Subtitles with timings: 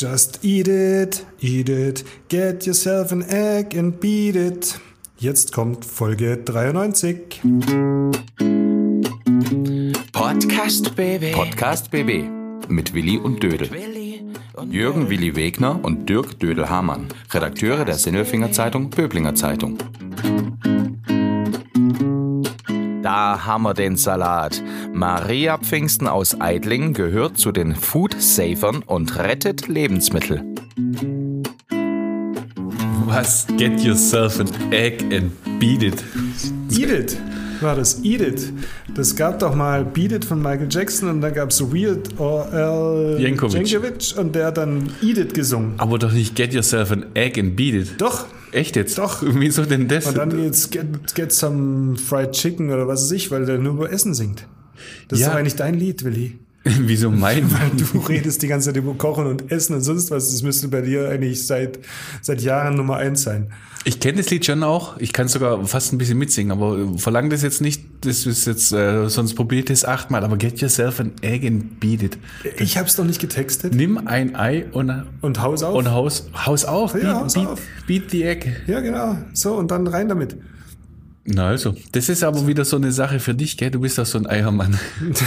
[0.00, 4.80] Just eat it, eat it, get yourself an egg and beat it.
[5.18, 7.42] Jetzt kommt Folge 93.
[10.10, 11.32] Podcast BB.
[11.34, 12.24] Podcast BB
[12.68, 13.68] mit Willi und Dödel.
[14.70, 19.76] Jürgen Willi Wegner und Dirk Dödel-Hamann, Redakteure der Sinnelfinger Zeitung Böblinger Zeitung.
[23.10, 24.62] Da haben wir den Salat.
[24.92, 30.44] Maria Pfingsten aus Eidlingen gehört zu den Food-Safern und rettet Lebensmittel.
[33.06, 33.48] Was?
[33.56, 36.04] Get yourself an egg and beat it.
[36.70, 37.29] Eat it
[37.62, 38.52] war das, Eat it.
[38.94, 43.16] Das gab doch mal Beat it von Michael Jackson und dann gab es Weird Al
[43.20, 44.14] Jankovic.
[44.18, 45.74] und der hat dann Eat it gesungen.
[45.78, 47.94] Aber doch nicht Get yourself an egg and beat it.
[47.98, 48.26] Doch.
[48.52, 48.98] Echt jetzt?
[48.98, 49.22] Doch.
[49.24, 50.06] Wieso denn das?
[50.06, 53.74] Und dann geht's get, get some fried chicken oder was weiß ich, weil der nur
[53.74, 54.46] über Essen singt.
[55.08, 55.26] Das Ja.
[55.26, 56.38] ist doch eigentlich dein Lied, Willi.
[56.64, 57.50] Wieso mein?
[57.50, 60.30] Weil du redest die ganze Zeit über Kochen und Essen und sonst was.
[60.30, 61.78] Das müsste bei dir eigentlich seit,
[62.20, 63.50] seit Jahren Nummer eins sein.
[63.84, 64.98] Ich kenne das Lied schon auch.
[64.98, 67.82] Ich kann sogar fast ein bisschen mitsingen, aber verlang das jetzt nicht.
[68.02, 70.22] Das ist jetzt, äh, sonst probiert es achtmal.
[70.22, 72.18] Aber get yourself an egg and beat it.
[72.58, 73.74] Ich hab's doch nicht getextet.
[73.74, 75.74] Nimm ein Ei und, Und Haus auf.
[75.74, 76.92] und haus, haus auf.
[76.92, 77.60] Ja, beat, haus beat, auf.
[77.86, 78.46] beat the egg.
[78.66, 79.16] Ja, genau.
[79.32, 80.36] So, und dann rein damit.
[81.32, 83.70] Na also, das ist aber wieder so eine Sache für dich, gell?
[83.70, 84.78] Du bist doch so ein Eiermann.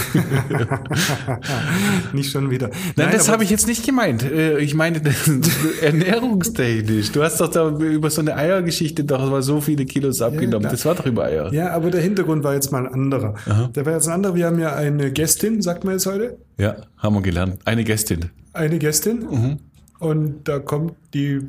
[2.13, 2.69] Nicht schon wieder.
[2.95, 4.23] Nein, das aber- habe ich jetzt nicht gemeint.
[4.23, 5.29] Äh, Ich meine das-
[5.81, 7.11] ernährungstechnisch.
[7.11, 10.61] Du hast doch da über so eine Eiergeschichte doch mal so viele Kilos abgenommen.
[10.61, 10.71] klar.
[10.71, 11.53] das war doch über Eier.
[11.53, 13.35] Ja, aber der Hintergrund war jetzt mal ein anderer.
[13.75, 14.35] Der war jetzt ein anderer.
[14.35, 16.37] Wir haben ja eine Gästin, sagt man jetzt heute.
[16.57, 17.59] Ja, haben wir gelernt.
[17.65, 18.29] Eine Gästin.
[18.53, 19.19] Eine Gästin.
[19.29, 19.59] Mhm.
[19.99, 21.41] Und da kommt die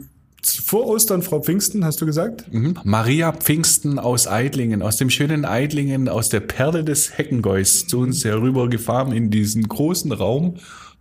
[0.50, 2.52] vor Ostern Frau Pfingsten, hast du gesagt?
[2.52, 2.78] Mhm.
[2.84, 8.24] Maria Pfingsten aus Eidlingen, aus dem schönen Eidlingen, aus der Perle des Heckengeus zu uns
[8.24, 10.56] herübergefahren in diesen großen Raum.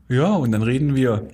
[0.10, 1.28] Ja, und dann reden wir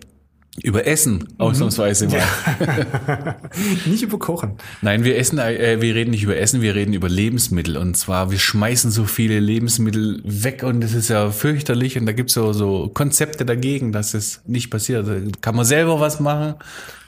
[0.63, 3.35] über Essen, ausnahmsweise mal.
[3.85, 4.53] Nicht über Kochen.
[4.81, 7.77] Nein, wir essen, äh, wir reden nicht über Essen, wir reden über Lebensmittel.
[7.77, 11.97] Und zwar, wir schmeißen so viele Lebensmittel weg und das ist ja fürchterlich.
[11.97, 15.07] Und da gibt's so, so Konzepte dagegen, dass es nicht passiert.
[15.07, 16.55] Da kann man selber was machen,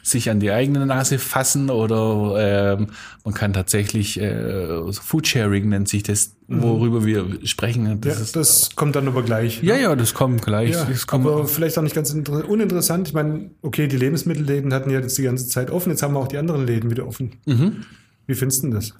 [0.03, 2.87] sich an die eigene Nase fassen oder ähm,
[3.23, 7.85] man kann tatsächlich äh, Foodsharing nennt sich das, worüber wir sprechen.
[7.85, 9.61] Ja, Das ist, das kommt dann aber gleich.
[9.63, 10.71] ja, ja, das kommt gleich.
[10.71, 13.07] Ja, das kommt, aber vielleicht auch nicht ganz inter- uninteressant.
[13.09, 15.91] Ich meine, okay, die Lebensmittelläden hatten ja jetzt die ganze Zeit offen.
[15.91, 17.33] Jetzt haben wir auch die anderen Läden wieder offen.
[17.45, 17.85] Mhm.
[18.27, 18.93] Wie findest du denn das?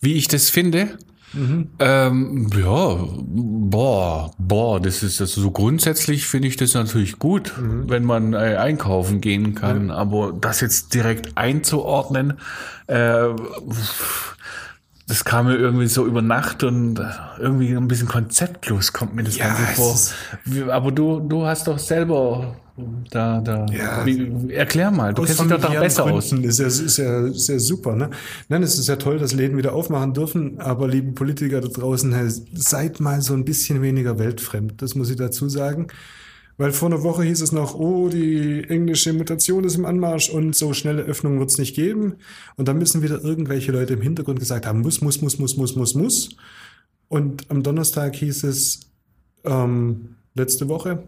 [0.00, 0.88] Wie ich das finde?
[1.34, 8.04] Ähm, ja, boah, boah, das ist das so grundsätzlich finde ich das natürlich gut, wenn
[8.04, 12.34] man äh, einkaufen gehen kann, aber das jetzt direkt einzuordnen,
[12.86, 13.28] äh,
[15.08, 17.00] das kam mir irgendwie so über Nacht und
[17.38, 20.72] irgendwie ein bisschen konzeptlos kommt mir das Ja, Ganze vor.
[20.72, 22.56] Aber du, du hast doch selber
[23.10, 23.66] da, da.
[23.66, 24.06] Ja.
[24.06, 26.30] Wie, erklär mal, du Aus kennst dich doch besser aus.
[26.30, 27.94] Gründen Ist ja, ist ja sehr super.
[27.94, 28.10] Ne?
[28.48, 32.14] Nein, es ist ja toll, dass Läden wieder aufmachen dürfen, aber liebe Politiker da draußen,
[32.54, 34.80] seid mal so ein bisschen weniger weltfremd.
[34.80, 35.88] Das muss ich dazu sagen.
[36.58, 40.54] Weil vor einer Woche hieß es noch, oh, die englische Mutation ist im Anmarsch und
[40.54, 42.16] so schnelle Öffnungen wird es nicht geben.
[42.56, 45.76] Und dann müssen wieder irgendwelche Leute im Hintergrund gesagt haben, muss, muss, muss, muss, muss,
[45.76, 46.36] muss, muss.
[47.08, 48.80] Und am Donnerstag hieß es,
[49.44, 51.02] ähm, letzte Woche,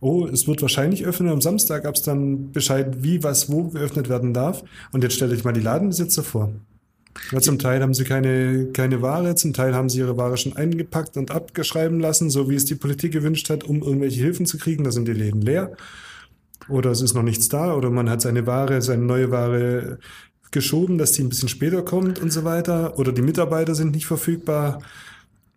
[0.00, 1.30] oh, es wird wahrscheinlich öffnen.
[1.30, 4.62] Am Samstag gab es dann Bescheid, wie, was, wo geöffnet werden darf.
[4.92, 6.52] Und jetzt stellt euch mal die Ladenbesitzer vor.
[7.32, 10.56] Ja, zum Teil haben sie keine, keine Ware, zum Teil haben sie ihre Ware schon
[10.56, 14.56] eingepackt und abgeschreiben lassen, so wie es die Politik gewünscht hat, um irgendwelche Hilfen zu
[14.56, 14.84] kriegen.
[14.84, 15.72] Da sind die Läden leer.
[16.68, 19.98] Oder es ist noch nichts da, oder man hat seine Ware, seine neue Ware
[20.50, 22.98] geschoben, dass die ein bisschen später kommt und so weiter.
[22.98, 24.80] Oder die Mitarbeiter sind nicht verfügbar,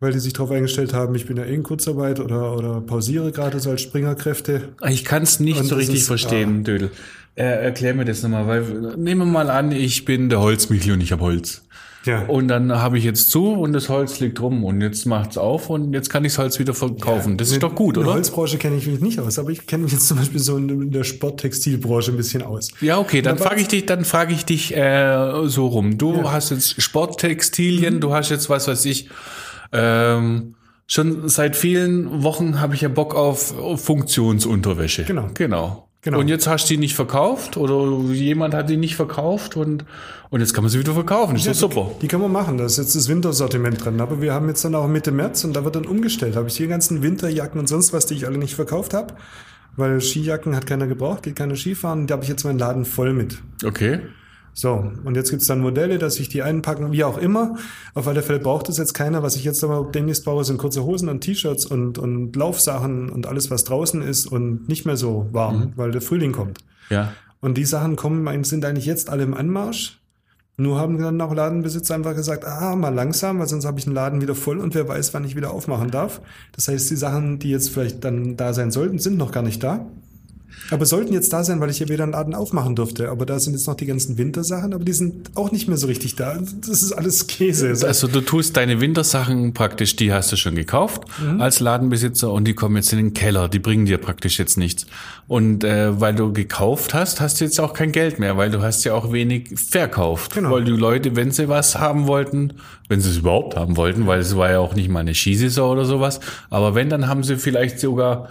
[0.01, 3.31] weil die sich darauf eingestellt haben, ich bin ja eh in Kurzarbeit oder, oder pausiere
[3.31, 4.69] gerade so als Springerkräfte.
[4.89, 6.91] Ich kann es nicht Und so richtig ist- verstehen, Dödel.
[7.35, 11.01] Äh, erklär mir das nochmal, weil nehmen wir mal an, ich bin der Holzmichel und
[11.01, 11.61] ich habe Holz.
[12.03, 12.23] Ja.
[12.25, 15.69] Und dann habe ich jetzt zu und das Holz liegt rum und jetzt macht's auf
[15.69, 17.37] und jetzt kann ich das Holz wieder verkaufen.
[17.37, 18.15] Das ist doch gut, In der oder?
[18.15, 20.89] Holzbranche kenne ich mich nicht aus, aber ich kenne mich jetzt zum Beispiel so in
[20.91, 22.69] der Sporttextilbranche ein bisschen aus.
[22.81, 25.99] Ja, okay, dann frage ich dich, dann frage ich dich äh, so rum.
[25.99, 28.01] Du hast jetzt Sporttextilien, Mhm.
[28.01, 29.07] du hast jetzt was weiß ich.
[29.71, 30.55] Ähm,
[30.87, 35.03] schon seit vielen Wochen habe ich ja Bock auf, Funktionsunterwäsche.
[35.03, 35.29] Genau.
[35.33, 35.87] Genau.
[36.03, 36.17] Genau.
[36.17, 39.85] Und jetzt hast du die nicht verkauft oder jemand hat die nicht verkauft und,
[40.31, 41.35] und jetzt kann man sie wieder verkaufen.
[41.35, 41.91] Das ist doch super.
[42.01, 44.01] Die können wir machen, da ist jetzt das Wintersortiment drin.
[44.01, 46.35] Aber wir haben jetzt dann auch Mitte März und da wird dann umgestellt.
[46.35, 49.13] Habe ich die ganzen Winterjacken und sonst was, die ich alle nicht verkauft habe.
[49.75, 52.07] Weil Skijacken hat keiner gebraucht, geht keiner Skifahren.
[52.07, 53.37] Da habe ich jetzt meinen Laden voll mit.
[53.63, 53.99] Okay.
[54.53, 57.55] So, und jetzt gibt's dann Modelle, dass ich die einpacken, wie auch immer.
[57.93, 59.23] Auf alle Fälle braucht es jetzt keiner.
[59.23, 63.27] Was ich jetzt aber demnächst brauche, sind kurze Hosen und T-Shirts und, und Laufsachen und
[63.27, 66.59] alles, was draußen ist und nicht mehr so warm, weil der Frühling kommt.
[66.89, 67.13] Ja.
[67.39, 70.01] Und die Sachen kommen, sind eigentlich jetzt alle im Anmarsch.
[70.57, 73.93] Nur haben dann auch Ladenbesitzer einfach gesagt, ah, mal langsam, weil sonst habe ich den
[73.93, 76.21] Laden wieder voll und wer weiß, wann ich wieder aufmachen darf.
[76.51, 79.63] Das heißt, die Sachen, die jetzt vielleicht dann da sein sollten, sind noch gar nicht
[79.63, 79.87] da.
[80.69, 83.09] Aber sollten jetzt da sein, weil ich hier wieder einen Laden aufmachen durfte.
[83.09, 85.87] Aber da sind jetzt noch die ganzen Wintersachen, aber die sind auch nicht mehr so
[85.87, 86.37] richtig da.
[86.61, 87.75] Das ist alles Käse.
[87.85, 91.03] Also du tust deine Wintersachen praktisch, die hast du schon gekauft
[91.39, 93.49] als Ladenbesitzer und die kommen jetzt in den Keller.
[93.49, 94.85] Die bringen dir praktisch jetzt nichts.
[95.27, 98.61] Und äh, weil du gekauft hast, hast du jetzt auch kein Geld mehr, weil du
[98.61, 100.33] hast ja auch wenig verkauft.
[100.33, 100.51] Genau.
[100.51, 102.53] Weil die Leute, wenn sie was haben wollten,
[102.89, 105.71] wenn sie es überhaupt haben wollten, weil es war ja auch nicht mal eine Skisaison
[105.71, 106.19] oder sowas,
[106.49, 108.27] aber wenn, dann haben sie vielleicht sogar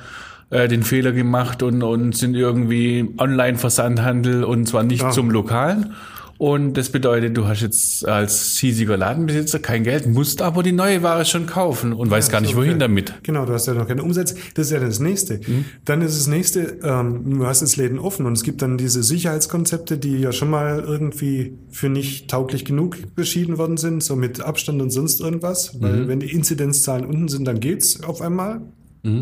[0.51, 5.11] äh, den Fehler gemacht und, und sind irgendwie Online-Versandhandel und zwar nicht Ja.
[5.11, 5.95] zum Lokalen.
[6.39, 11.03] Und das bedeutet, du hast jetzt als hiesiger Ladenbesitzer kein Geld, musst aber die neue
[11.03, 12.79] Ware schon kaufen und weißt gar nicht, wohin okay.
[12.79, 13.13] damit.
[13.25, 14.37] Genau, du hast ja noch keine Umsätze.
[14.55, 15.41] Das ist ja das Nächste.
[15.85, 19.03] Dann ist das Nächste, ähm, du hast jetzt Läden offen und es gibt dann diese
[19.03, 24.41] Sicherheitskonzepte, die ja schon mal irgendwie für nicht tauglich genug beschieden worden sind, so mit
[24.41, 25.79] Abstand und sonst irgendwas.
[25.79, 28.63] Weil wenn die Inzidenzzahlen unten sind, dann geht's auf einmal.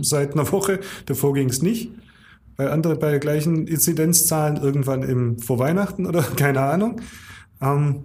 [0.02, 0.80] Seit einer Woche.
[1.06, 1.90] Davor ging's nicht.
[2.56, 7.00] Weil andere bei gleichen Inzidenzzahlen irgendwann im, vor Weihnachten oder keine Ahnung.
[7.60, 8.04] Ähm,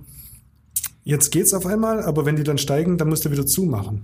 [1.04, 4.04] Jetzt geht's auf einmal, aber wenn die dann steigen, dann musst du wieder zumachen.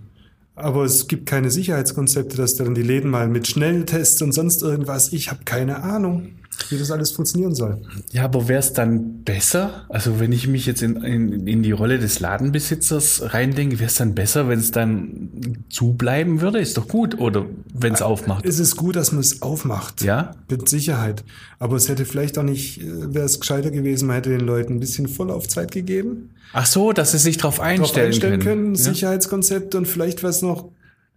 [0.56, 5.14] Aber es gibt keine Sicherheitskonzepte, dass dann die Läden mal mit Schnelltests und sonst irgendwas.
[5.14, 6.34] Ich habe keine Ahnung,
[6.70, 7.82] wie das alles funktionieren soll.
[8.12, 9.86] Ja, aber wäre es dann besser?
[9.90, 13.96] Also wenn ich mich jetzt in, in, in die Rolle des Ladenbesitzers reindenke, wäre es
[13.96, 16.60] dann besser, wenn es dann zubleiben würde?
[16.60, 17.20] Ist doch gut.
[17.20, 18.46] Oder wenn es aufmacht.
[18.46, 20.02] Es ist gut, dass man es aufmacht.
[20.02, 20.32] Ja?
[20.50, 21.24] Mit Sicherheit.
[21.60, 24.80] Aber es hätte vielleicht auch nicht, wäre es gescheiter gewesen, man hätte den Leuten ein
[24.80, 26.32] bisschen Vorlaufzeit gegeben.
[26.54, 28.76] Ach so, dass sie sich darauf einstellen, einstellen können, können.
[28.76, 28.82] Ja?
[28.82, 30.70] Sicherheitskonzepte und vielleicht was noch.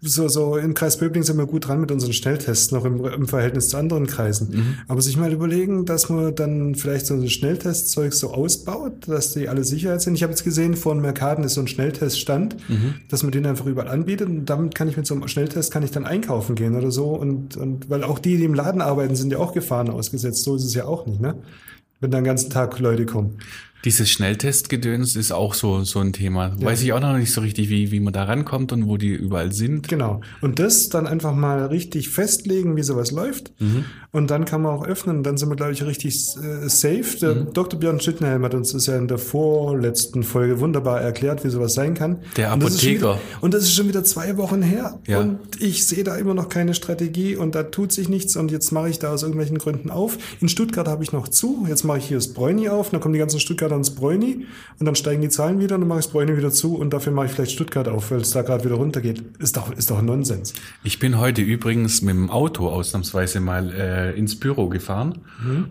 [0.05, 3.29] So, so in Kreis Böbling sind wir gut dran mit unseren Schnelltests, noch im, im
[3.29, 4.49] Verhältnis zu anderen Kreisen.
[4.51, 4.75] Mhm.
[4.89, 9.49] Aber sich mal überlegen, dass man dann vielleicht so ein Schnelltestzeug so ausbaut, dass die
[9.49, 10.15] alle Sicherheit sind.
[10.17, 12.95] Ich habe jetzt gesehen, vor den Mercaden ist so ein Schnellteststand, Mhm.
[13.11, 15.85] dass man den einfach überall anbietet und damit kann ich mit so einem Schnelltest kann
[15.85, 19.15] ich dann einkaufen gehen oder so und, und weil auch die, die im Laden arbeiten,
[19.15, 20.43] sind ja auch Gefahren ausgesetzt.
[20.43, 21.37] So ist es ja auch nicht, ne?
[22.01, 23.39] Wenn da den ganzen Tag Leute kommen.
[23.85, 26.53] Dieses Schnelltestgedöns ist auch so, so ein Thema.
[26.61, 29.09] Weiß ich auch noch nicht so richtig, wie, wie man da rankommt und wo die
[29.09, 29.89] überall sind.
[29.89, 30.21] Genau.
[30.41, 33.53] Und das dann einfach mal richtig festlegen, wie sowas läuft.
[33.61, 33.85] Mhm.
[34.13, 35.23] Und dann kann man auch öffnen.
[35.23, 37.05] Dann sind wir, glaube ich, richtig äh, safe.
[37.21, 37.53] Der Mhm.
[37.55, 37.81] Dr.
[37.81, 41.95] Björn Schittenhelm hat uns das ja in der vorletzten Folge wunderbar erklärt, wie sowas sein
[41.95, 42.19] kann.
[42.37, 43.15] Der Und das ist schon Apotheker.
[43.15, 44.99] wieder- Und das ist schon wieder zwei Wochen her.
[45.07, 45.21] Ja.
[45.21, 48.37] Und ich sehe da immer noch keine Strategie und da tut sich nichts.
[48.37, 50.19] Und jetzt mache ich da aus irgendwelchen Gründen auf.
[50.41, 51.67] In Stuttgart habe ich noch zu.
[51.69, 52.91] Jetzt mache ich hier das Bräuni auf.
[52.91, 54.47] Dann kommen die ganzen Stuttgarter ins Bräuni.
[54.79, 55.75] Und dann steigen die Zahlen wieder.
[55.77, 56.77] Und dann mache ich das Bräuni wieder zu.
[56.77, 59.23] Und dafür mache ich vielleicht Stuttgart auf, weil es da gerade wieder runtergeht.
[59.39, 60.55] Ist doch, ist doch Nonsens.
[60.85, 65.21] Ich bin heute übrigens mit dem Auto ausnahmsweise mal äh, ins Büro gefahren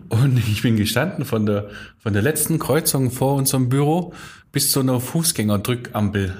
[0.08, 1.68] und ich bin gestanden von der
[1.98, 4.12] von der letzten Kreuzung vor unserem Büro
[4.52, 6.34] bis zu einer Fußgängerdrückampel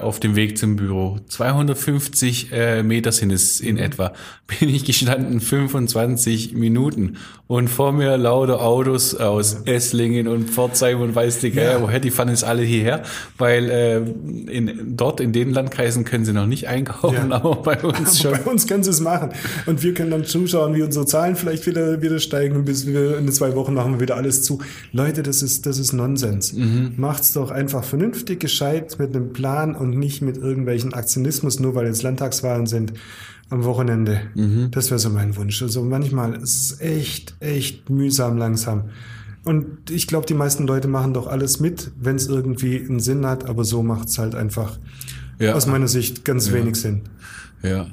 [0.00, 1.20] äh, auf dem Weg zum Büro.
[1.28, 4.12] 250 äh, Meter sind es in etwa.
[4.60, 7.16] Bin ich gestanden 25 Minuten
[7.46, 12.10] und vor mir lauter Autos aus Esslingen und Pforzheim und weiß die Geier, woher die
[12.10, 13.02] fahren jetzt alle hierher,
[13.38, 13.96] weil äh,
[14.50, 17.36] in, dort in den Landkreisen können sie noch nicht einkaufen, Ja.
[17.36, 18.32] aber bei uns schon.
[18.32, 19.30] Bei uns können sie es machen.
[19.66, 22.64] Und wir können dann zuschauen, wie unsere Zahlen vielleicht wieder, wieder steigen.
[22.64, 24.58] Bis wir in zwei Wochen machen wir wieder alles zu.
[24.92, 26.54] Leute, das ist, das ist Nonsens.
[26.96, 31.86] Macht's doch einfach vernünftig, gescheit mit einem Plan und nicht mit irgendwelchen Aktionismus, nur weil
[31.86, 32.92] jetzt Landtagswahlen sind
[33.50, 34.20] am Wochenende.
[34.70, 35.62] Das wäre so mein Wunsch.
[35.62, 38.90] Also manchmal ist es echt, echt mühsam langsam.
[39.44, 43.26] Und ich glaube, die meisten Leute machen doch alles mit, wenn es irgendwie einen Sinn
[43.26, 44.78] hat, aber so macht's halt einfach
[45.38, 45.54] Ja.
[45.54, 47.02] aus meiner Sicht ganz wenig Sinn.
[47.62, 47.86] Ja.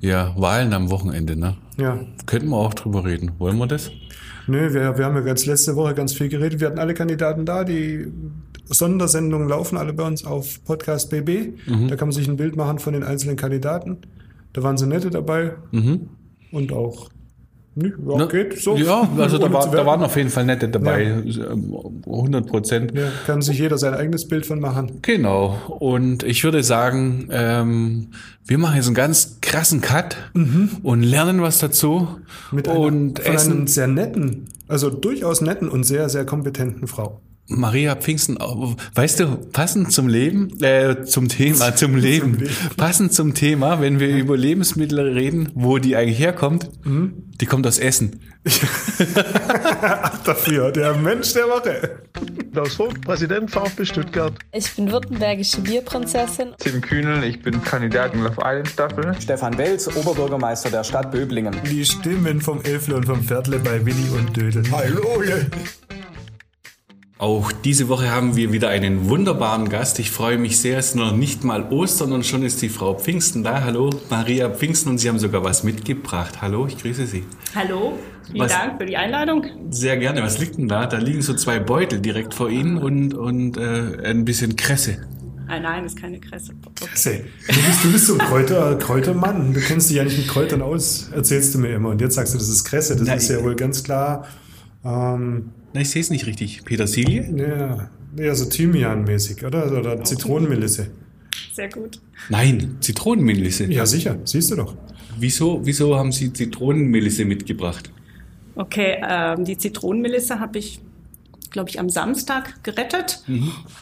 [0.00, 1.56] Ja, Wahlen am Wochenende, ne?
[1.78, 2.00] Ja.
[2.26, 3.30] Könnten wir auch drüber reden.
[3.38, 3.90] Wollen wir das?
[4.48, 6.58] Nö, wir, wir haben ja ganz letzte Woche ganz viel geredet.
[6.60, 7.62] Wir hatten alle Kandidaten da.
[7.62, 8.08] Die
[8.72, 11.54] Sondersendungen laufen alle bei uns auf Podcast BB.
[11.88, 13.98] Da kann man sich ein Bild machen von den einzelnen Kandidaten.
[14.52, 15.52] Da waren so nette dabei.
[16.52, 17.08] Und auch,
[17.74, 18.28] nö, ja, Ne?
[18.28, 18.76] geht so.
[18.76, 21.22] Ja, also da, war, da waren auf jeden Fall nette dabei.
[22.06, 22.92] 100 Prozent.
[22.94, 24.98] Ja, kann sich jeder sein eigenes Bild von machen.
[25.02, 25.58] Genau.
[25.78, 28.08] Und ich würde sagen, ähm,
[28.44, 30.16] wir machen jetzt einen ganz krassen Cut
[30.82, 32.08] und lernen was dazu.
[32.50, 33.52] Mit einer, und von essen.
[33.52, 37.20] einem sehr netten, also durchaus netten und sehr, sehr kompetenten Frau.
[37.58, 38.38] Maria Pfingsten,
[38.94, 42.50] weißt du, passend zum Leben, äh, zum Thema, zum Leben, Leben.
[42.76, 47.78] passend zum Thema, wenn wir über Lebensmittel reden, wo die eigentlich herkommt, die kommt aus
[47.78, 48.20] Essen.
[50.24, 52.02] Dafür, der Mensch der Woche.
[52.52, 54.34] Klaus Vogt, Präsident VfB Stuttgart.
[54.52, 56.48] Ich bin württembergische Bierprinzessin.
[56.58, 59.14] Tim Kühnel, ich bin Kandidat in Love Island Staffel.
[59.20, 61.54] Stefan Welz, Oberbürgermeister der Stadt Böblingen.
[61.70, 64.62] Die Stimmen vom Elfle und vom Viertle bei Willi und Dödel.
[64.70, 65.22] Hallo!
[67.22, 70.00] Auch diese Woche haben wir wieder einen wunderbaren Gast.
[70.00, 70.76] Ich freue mich sehr.
[70.78, 73.62] Es ist noch nicht mal Ostern und schon ist die Frau Pfingsten da.
[73.62, 76.42] Hallo, Maria Pfingsten und Sie haben sogar was mitgebracht.
[76.42, 77.22] Hallo, ich grüße Sie.
[77.54, 77.92] Hallo,
[78.26, 79.46] vielen Was- Dank für die Einladung.
[79.70, 80.20] Sehr gerne.
[80.20, 80.84] Was liegt denn da?
[80.86, 85.06] Da liegen so zwei Beutel direkt vor Ihnen und, und äh, ein bisschen Kresse.
[85.46, 86.54] Ah, nein, ist keine Kresse.
[86.94, 89.54] Say, Du bist, du bist so ein Kräuter, Kräutermann.
[89.54, 91.90] Du kennst dich ja nicht mit Kräutern aus, erzählst du mir immer.
[91.90, 92.96] Und jetzt sagst du, das ist Kresse.
[92.96, 94.26] Das Na, ist ja wohl ganz klar.
[94.84, 96.64] Ähm, Na, ich sehe es nicht richtig.
[96.64, 97.28] Petersilie?
[97.36, 99.72] ja, ja, so Thymian-mäßig, oder?
[99.72, 100.88] Oder Zitronenmelisse.
[101.54, 102.00] Sehr gut.
[102.28, 103.66] Nein, Zitronenmelisse.
[103.66, 104.18] Ja, sicher.
[104.24, 104.74] Siehst du doch.
[105.18, 107.90] Wieso, wieso haben Sie Zitronenmelisse mitgebracht?
[108.54, 110.80] Okay, ähm, die Zitronenmelisse habe ich,
[111.50, 113.22] glaube ich, am Samstag gerettet.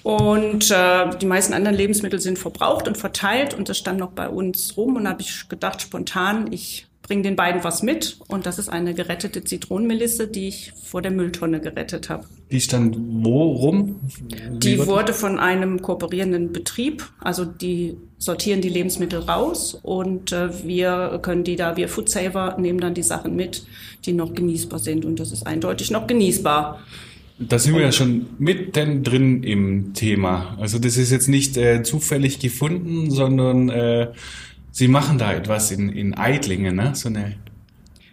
[0.03, 4.29] Und äh, die meisten anderen Lebensmittel sind verbraucht und verteilt und das stand noch bei
[4.29, 4.97] uns rum.
[4.97, 8.19] Und da habe ich gedacht, spontan, ich bringe den beiden was mit.
[8.29, 12.25] Und das ist eine gerettete Zitronenmelisse, die ich vor der Mülltonne gerettet habe.
[12.53, 13.97] Die stand wo rum?
[14.63, 20.31] Die Wie wird- wurde von einem kooperierenden Betrieb, also die sortieren die Lebensmittel raus und
[20.31, 23.65] äh, wir können die da, wir Food Saver nehmen dann die Sachen mit,
[24.05, 26.79] die noch genießbar sind und das ist eindeutig noch genießbar.
[27.41, 30.57] Da sind wir ja schon mitten drin im Thema.
[30.61, 34.09] Also das ist jetzt nicht äh, zufällig gefunden, sondern äh,
[34.73, 36.93] Sie machen da etwas in, in Eidlingen, ne?
[36.95, 37.37] so eine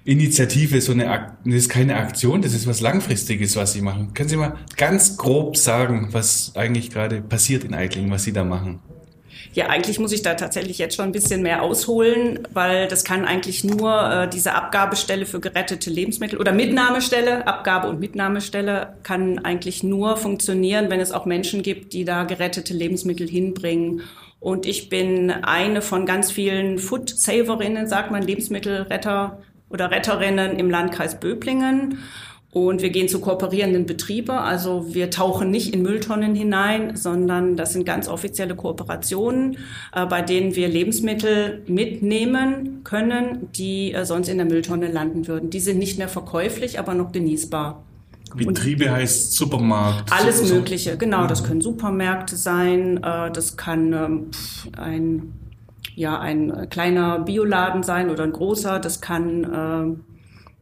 [0.06, 4.14] Initiative, so eine Ak das ist keine Aktion, das ist was Langfristiges, was Sie machen.
[4.14, 8.44] Können Sie mal ganz grob sagen, was eigentlich gerade passiert in Eidlingen, was Sie da
[8.44, 8.80] machen?
[9.54, 13.26] Ja, eigentlich muss ich da tatsächlich jetzt schon ein bisschen mehr ausholen, weil das kann
[13.26, 19.84] eigentlich nur äh, diese Abgabestelle für gerettete Lebensmittel oder Mitnahmestelle, Abgabe- und Mitnahmestelle kann eigentlich
[19.84, 24.02] nur funktionieren, wenn es auch Menschen gibt, die da gerettete Lebensmittel hinbringen.
[24.40, 31.20] Und ich bin eine von ganz vielen Food-Saverinnen, sagt man, Lebensmittelretter oder Retterinnen im Landkreis
[31.20, 32.00] Böblingen.
[32.52, 34.34] Und wir gehen zu kooperierenden Betriebe.
[34.34, 39.58] Also wir tauchen nicht in Mülltonnen hinein, sondern das sind ganz offizielle Kooperationen,
[39.94, 45.50] äh, bei denen wir Lebensmittel mitnehmen können, die äh, sonst in der Mülltonne landen würden.
[45.50, 47.84] Die sind nicht mehr verkäuflich, aber noch genießbar.
[48.36, 50.12] Betriebe heißt Supermarkt.
[50.12, 51.28] Alles so- Mögliche, genau.
[51.28, 54.28] Das können Supermärkte sein, äh, das kann ähm,
[54.78, 55.34] ein,
[55.96, 59.44] ja, ein kleiner Bioladen sein oder ein großer, das kann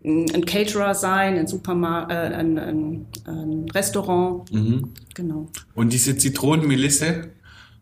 [0.04, 4.52] ähm, ein Caterer sein, ein Supermarkt, äh, ein, ein, ein Restaurant.
[4.54, 4.90] Mhm.
[5.16, 5.48] Genau.
[5.74, 7.30] Und diese Zitronenmelisse,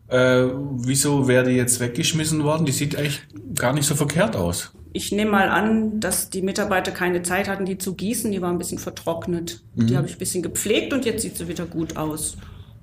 [0.08, 0.44] äh,
[0.76, 2.64] wieso wäre die jetzt weggeschmissen worden?
[2.64, 3.22] Die sieht eigentlich
[3.54, 4.72] gar nicht so verkehrt aus.
[4.96, 8.30] Ich nehme mal an, dass die Mitarbeiter keine Zeit hatten, die zu gießen.
[8.30, 9.60] Die war ein bisschen vertrocknet.
[9.74, 9.88] Mhm.
[9.88, 12.38] Die habe ich ein bisschen gepflegt und jetzt sieht sie wieder gut aus.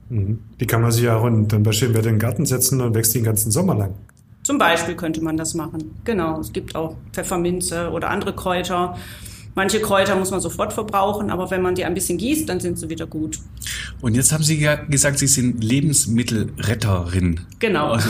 [0.09, 2.81] Die kann man sich ja auch in, dann bei schönem Wetter in den Garten setzen
[2.81, 3.95] und wächst den ganzen Sommer lang.
[4.43, 6.01] Zum Beispiel könnte man das machen.
[6.03, 6.41] Genau.
[6.41, 8.97] Es gibt auch Pfefferminze oder andere Kräuter.
[9.53, 12.79] Manche Kräuter muss man sofort verbrauchen, aber wenn man die ein bisschen gießt, dann sind
[12.79, 13.39] sie wieder gut.
[13.99, 17.41] Und jetzt haben Sie ja gesagt, Sie sind Lebensmittelretterin.
[17.59, 17.91] Genau.
[17.91, 18.09] Also,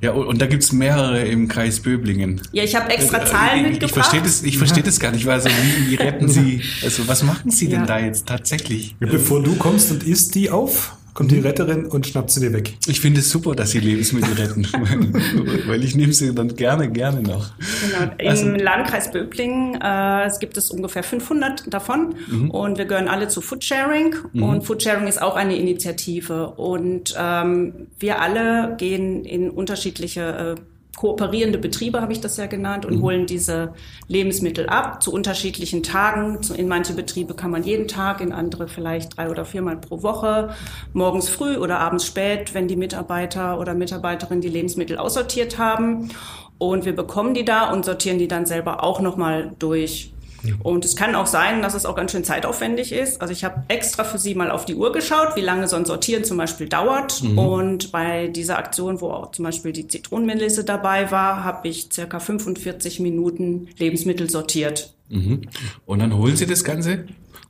[0.00, 2.40] ja, und, da gibt's mehrere im Kreis Böblingen.
[2.52, 3.90] Ja, ich habe extra Äh, Zahlen ich, mitgebracht.
[3.90, 7.08] Ich verstehe das, ich verstehe das gar nicht, weil also wie, wie retten Sie, also
[7.08, 7.86] was machen Sie denn Ja.
[7.86, 8.94] da jetzt tatsächlich?
[9.00, 12.52] Ja, bevor du kommst und isst die auf, kommt die Retterin und schnappt sie dir
[12.52, 12.74] weg.
[12.86, 14.66] Ich finde es super, dass Sie Lebensmittel retten,
[15.66, 17.50] weil ich nehme sie dann gerne, gerne noch.
[17.58, 18.12] Genau.
[18.18, 22.50] Im Also- Landkreis Böblingen äh, es gibt es ungefähr 500 davon Mhm.
[22.50, 28.20] und wir gehören alle zu Foodsharing und Foodsharing ist auch eine Initiative und ähm, wir
[28.20, 30.60] alle gehen in unterschiedliche äh,
[30.96, 32.96] kooperierende Betriebe, habe ich das ja genannt, Mhm.
[32.96, 33.74] und holen diese
[34.08, 36.38] Lebensmittel ab zu unterschiedlichen Tagen.
[36.56, 40.50] In manche Betriebe kann man jeden Tag, in andere vielleicht drei oder viermal pro Woche,
[40.92, 46.10] morgens früh oder abends spät, wenn die Mitarbeiter oder Mitarbeiterinnen die Lebensmittel aussortiert haben.
[46.58, 50.13] Und wir bekommen die da und sortieren die dann selber auch nochmal durch.
[50.62, 53.20] Und es kann auch sein, dass es auch ganz schön zeitaufwendig ist.
[53.20, 55.84] Also ich habe extra für Sie mal auf die Uhr geschaut, wie lange so ein
[55.84, 57.22] Sortieren zum Beispiel dauert.
[57.36, 62.20] Und bei dieser Aktion, wo auch zum Beispiel die Zitronenmelisse dabei war, habe ich circa
[62.20, 64.94] 45 Minuten Lebensmittel sortiert.
[65.08, 65.42] Mhm.
[65.86, 67.04] Und dann holen Sie das Ganze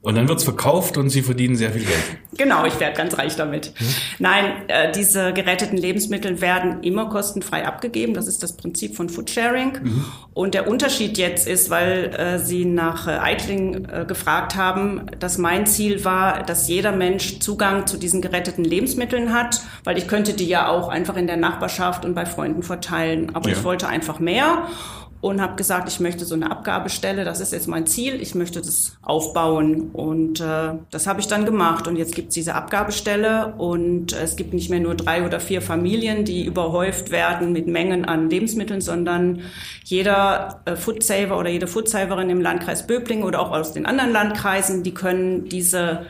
[0.05, 2.05] und dann wird's verkauft und Sie verdienen sehr viel Geld.
[2.37, 3.73] Genau, ich werde ganz reich damit.
[4.19, 8.13] Nein, äh, diese geretteten Lebensmittel werden immer kostenfrei abgegeben.
[8.15, 9.79] Das ist das Prinzip von Foodsharing.
[10.35, 15.39] Und der Unterschied jetzt ist, weil äh, Sie nach äh, Eitling äh, gefragt haben, dass
[15.39, 20.35] mein Ziel war, dass jeder Mensch Zugang zu diesen geretteten Lebensmitteln hat, weil ich könnte
[20.35, 23.31] die ja auch einfach in der Nachbarschaft und bei Freunden verteilen.
[23.35, 23.57] Aber Ja.
[23.57, 24.67] ich wollte einfach mehr.
[25.25, 28.61] Und habe gesagt, ich möchte so eine Abgabestelle, das ist jetzt mein Ziel, ich möchte
[28.61, 29.89] das aufbauen.
[29.95, 31.89] Und äh, das habe ich dann gemacht.
[31.89, 35.63] Und jetzt gibt es diese Abgabestelle und es gibt nicht mehr nur drei oder vier
[35.63, 39.41] Familien, die überhäuft werden mit Mengen an Lebensmitteln, sondern
[39.83, 44.83] jeder äh, Foodsaver oder jede Foodsaverin im Landkreis Böblingen oder auch aus den anderen Landkreisen,
[44.83, 46.05] die können diese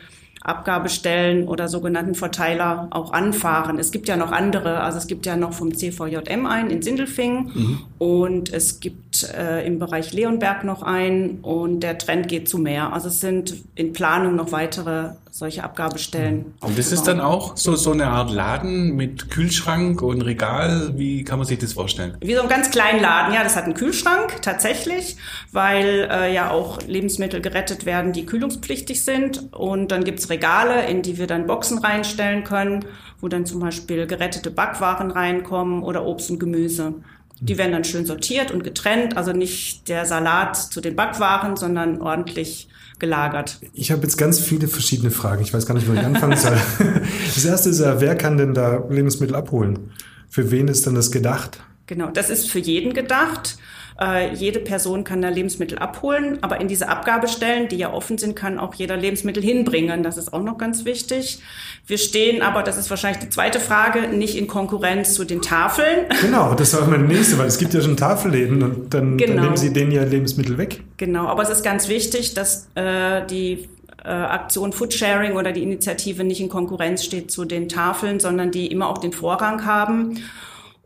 [0.45, 3.79] Abgabestellen oder sogenannten Verteiler auch anfahren.
[3.79, 7.51] Es gibt ja noch andere, also es gibt ja noch vom CVJM einen in Sindelfingen
[7.55, 7.79] mhm.
[7.99, 12.93] und es gibt äh, im Bereich Leonberg noch einen und der Trend geht zu mehr.
[12.93, 16.55] Also es sind in Planung noch weitere solche Abgabestellen.
[16.61, 20.93] Und das ist dann auch so, so eine Art Laden mit Kühlschrank und Regal.
[20.95, 22.17] Wie kann man sich das vorstellen?
[22.21, 23.35] Wie so ein ganz kleinen Laden.
[23.35, 25.17] Ja, das hat einen Kühlschrank tatsächlich,
[25.51, 29.53] weil äh, ja auch Lebensmittel gerettet werden, die kühlungspflichtig sind.
[29.53, 32.85] Und dann gibt's Regale, in die wir dann Boxen reinstellen können,
[33.21, 36.95] wo dann zum Beispiel gerettete Backwaren reinkommen oder Obst und Gemüse.
[37.41, 42.01] Die werden dann schön sortiert und getrennt, also nicht der Salat zu den Backwaren, sondern
[42.01, 43.59] ordentlich gelagert.
[43.73, 45.43] Ich habe jetzt ganz viele verschiedene Fragen.
[45.43, 46.57] Ich weiß gar nicht, wo ich anfangen soll.
[47.35, 49.91] Das erste ist ja, wer kann denn da Lebensmittel abholen?
[50.29, 51.61] Für wen ist denn das gedacht?
[51.87, 53.59] Genau, das ist für jeden gedacht.
[54.01, 58.35] Äh, jede Person kann da Lebensmittel abholen, aber in diese Abgabestellen, die ja offen sind,
[58.35, 60.03] kann auch jeder Lebensmittel hinbringen.
[60.03, 61.39] Das ist auch noch ganz wichtig.
[61.87, 66.07] Wir stehen aber, das ist wahrscheinlich die zweite Frage, nicht in Konkurrenz zu den Tafeln.
[66.25, 69.35] Genau, das war meine nächste, weil es gibt ja schon Tafelläden und dann, genau.
[69.35, 70.81] dann nehmen sie denen ja Lebensmittel weg.
[70.97, 73.69] Genau, aber es ist ganz wichtig, dass äh, die
[74.05, 78.69] äh, Aktion Foodsharing oder die Initiative nicht in Konkurrenz steht zu den Tafeln, sondern die
[78.69, 80.23] immer auch den Vorrang haben.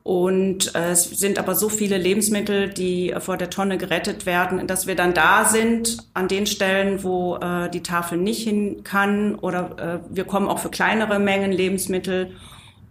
[0.03, 4.87] Und äh, es sind aber so viele Lebensmittel, die vor der Tonne gerettet werden, dass
[4.87, 9.35] wir dann da sind an den Stellen, wo äh, die Tafel nicht hin kann.
[9.35, 12.31] Oder äh, wir kommen auch für kleinere Mengen Lebensmittel.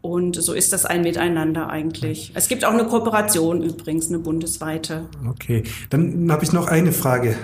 [0.02, 2.32] Und so ist das ein Miteinander eigentlich.
[2.36, 5.10] Es gibt auch eine Kooperation übrigens, eine bundesweite.
[5.28, 7.36] Okay, dann habe ich noch eine Frage.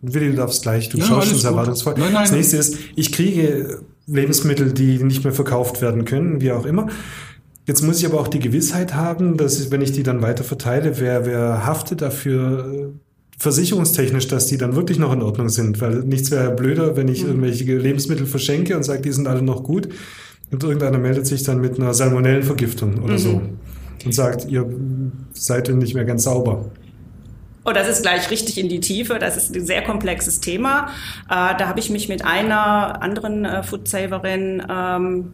[0.00, 1.94] Willi, du darfst gleich, du ja, schaust schon erwartungsvoll.
[1.98, 6.50] Nein, nein, das nächste ist, ich kriege Lebensmittel, die nicht mehr verkauft werden können, wie
[6.52, 6.88] auch immer.
[7.68, 10.42] Jetzt muss ich aber auch die Gewissheit haben, dass ich, wenn ich die dann weiter
[10.42, 12.86] verteile, wer, wer haftet dafür äh,
[13.36, 15.78] versicherungstechnisch, dass die dann wirklich noch in Ordnung sind?
[15.82, 17.28] Weil nichts wäre blöder, wenn ich mhm.
[17.28, 19.90] irgendwelche Lebensmittel verschenke und sage, die sind alle noch gut.
[20.50, 23.18] Und irgendeiner meldet sich dann mit einer Salmonellenvergiftung oder mhm.
[23.18, 23.42] so
[24.02, 24.66] und sagt, ihr
[25.34, 26.70] seid nicht mehr ganz sauber.
[27.68, 29.18] Oh, das ist gleich richtig in die Tiefe.
[29.18, 30.86] Das ist ein sehr komplexes Thema.
[31.26, 35.32] Äh, da habe ich mich mit einer anderen äh, Foodsaverin ähm,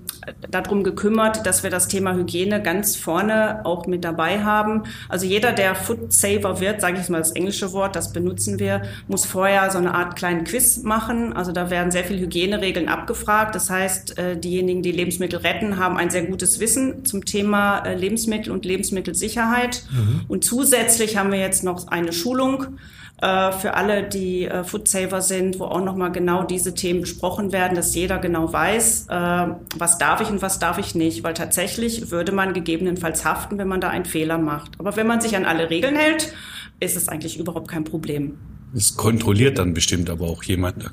[0.50, 4.82] darum gekümmert, dass wir das Thema Hygiene ganz vorne auch mit dabei haben.
[5.08, 9.26] Also jeder, der Foodsaver wird, sage ich mal das englische Wort, das benutzen wir, muss
[9.26, 11.34] vorher so eine Art kleinen Quiz machen.
[11.34, 13.54] Also da werden sehr viele Hygieneregeln abgefragt.
[13.54, 17.94] Das heißt, äh, diejenigen, die Lebensmittel retten, haben ein sehr gutes Wissen zum Thema äh,
[17.94, 19.84] Lebensmittel und Lebensmittelsicherheit.
[19.92, 20.22] Mhm.
[20.26, 22.78] Und zusätzlich haben wir jetzt noch eine Schulung
[23.20, 27.76] äh, für alle, die äh, Foodsaver sind, wo auch nochmal genau diese Themen besprochen werden,
[27.76, 31.22] dass jeder genau weiß, äh, was darf ich und was darf ich nicht.
[31.22, 34.72] Weil tatsächlich würde man gegebenenfalls haften, wenn man da einen Fehler macht.
[34.78, 36.32] Aber wenn man sich an alle Regeln hält,
[36.80, 38.38] ist es eigentlich überhaupt kein Problem.
[38.74, 40.90] Es kontrolliert dann bestimmt aber auch jemand.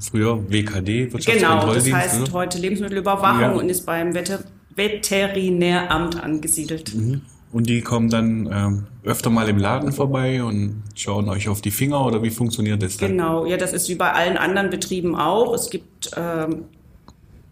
[0.00, 2.26] Früher WKD, Genau, das heißt ne?
[2.32, 3.50] heute Lebensmittelüberwachung ja.
[3.50, 6.94] und ist beim Veterinäramt angesiedelt.
[6.94, 7.20] Mhm.
[7.52, 11.70] Und die kommen dann ähm, öfter mal im Laden vorbei und schauen euch auf die
[11.70, 13.10] Finger oder wie funktioniert das dann?
[13.10, 15.54] Genau, ja, das ist wie bei allen anderen Betrieben auch.
[15.54, 16.64] Es gibt ähm,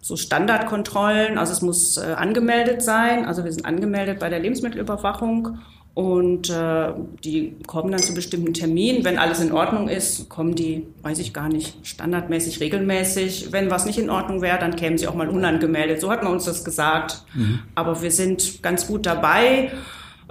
[0.00, 3.26] so Standardkontrollen, also es muss äh, angemeldet sein.
[3.26, 5.58] Also wir sind angemeldet bei der Lebensmittelüberwachung
[5.94, 6.92] und äh,
[7.24, 9.04] die kommen dann zu bestimmten Terminen.
[9.04, 13.48] Wenn alles in Ordnung ist, kommen die, weiß ich gar nicht, standardmäßig, regelmäßig.
[13.50, 16.00] Wenn was nicht in Ordnung wäre, dann kämen sie auch mal unangemeldet.
[16.00, 17.24] So hat man uns das gesagt.
[17.34, 17.60] Mhm.
[17.74, 19.72] Aber wir sind ganz gut dabei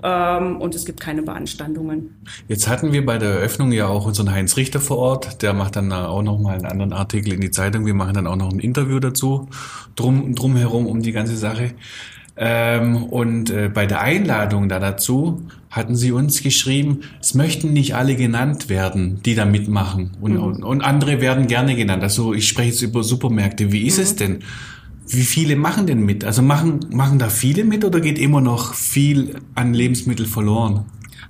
[0.02, 2.16] ähm, und es gibt keine Beanstandungen.
[2.48, 5.42] Jetzt hatten wir bei der Eröffnung ja auch unseren Heinz Richter vor Ort.
[5.42, 7.86] Der macht dann auch noch mal einen anderen Artikel in die Zeitung.
[7.86, 9.50] Wir machen dann auch noch ein Interview dazu
[9.96, 11.74] drum drumherum um die ganze Sache.
[12.42, 17.96] Ähm, und äh, bei der Einladung da dazu hatten sie uns geschrieben, es möchten nicht
[17.96, 20.12] alle genannt werden, die da mitmachen.
[20.22, 20.44] Und, mhm.
[20.44, 22.02] und, und, andere werden gerne genannt.
[22.02, 23.74] Also ich spreche jetzt über Supermärkte.
[23.74, 24.04] Wie ist mhm.
[24.04, 24.40] es denn?
[25.06, 26.24] Wie viele machen denn mit?
[26.24, 30.86] Also machen, machen da viele mit oder geht immer noch viel an Lebensmittel verloren?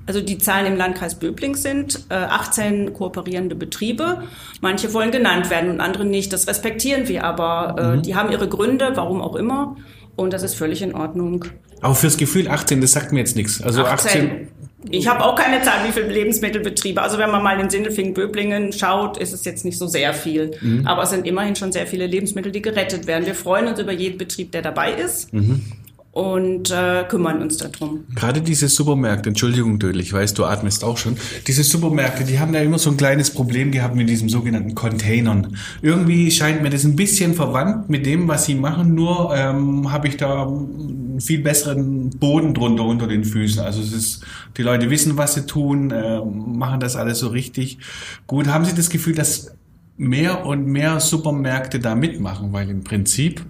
[0.05, 4.23] Also die Zahlen im Landkreis Böbling sind äh, 18 kooperierende Betriebe.
[4.61, 6.33] Manche wollen genannt werden und andere nicht.
[6.33, 8.01] Das respektieren wir, aber äh, mhm.
[8.03, 9.75] die haben ihre Gründe, warum auch immer.
[10.19, 11.45] Und das ist völlig in Ordnung.
[11.81, 13.61] Aber fürs Gefühl 18, das sagt mir jetzt nichts.
[13.61, 14.25] Also 18.
[14.25, 14.47] 18
[14.91, 17.01] ich habe auch keine Zahl, wie viele Lebensmittelbetriebe.
[17.01, 20.51] Also wenn man mal in Sindelfingen-Böblingen schaut, ist es jetzt nicht so sehr viel.
[20.61, 20.87] Mhm.
[20.87, 23.25] Aber es sind immerhin schon sehr viele Lebensmittel, die gerettet werden.
[23.25, 25.33] Wir freuen uns über jeden Betrieb, der dabei ist.
[25.33, 25.63] Mhm.
[26.11, 28.05] Und äh, kümmern uns darum.
[28.15, 31.17] Gerade diese Supermärkte, Entschuldigung, Dödel, ich weiß, du atmest auch schon.
[31.45, 35.55] Diese Supermärkte, die haben da immer so ein kleines Problem gehabt mit diesem sogenannten Containern.
[35.81, 40.07] Irgendwie scheint mir das ein bisschen verwandt mit dem, was sie machen, nur ähm, habe
[40.07, 43.61] ich da einen viel besseren Boden drunter unter den Füßen.
[43.61, 44.23] Also es ist,
[44.57, 47.77] die Leute wissen, was sie tun, äh, machen das alles so richtig
[48.25, 48.47] gut.
[48.47, 49.51] Haben Sie das Gefühl, dass
[49.97, 52.51] mehr und mehr Supermärkte da mitmachen?
[52.51, 53.45] Weil im Prinzip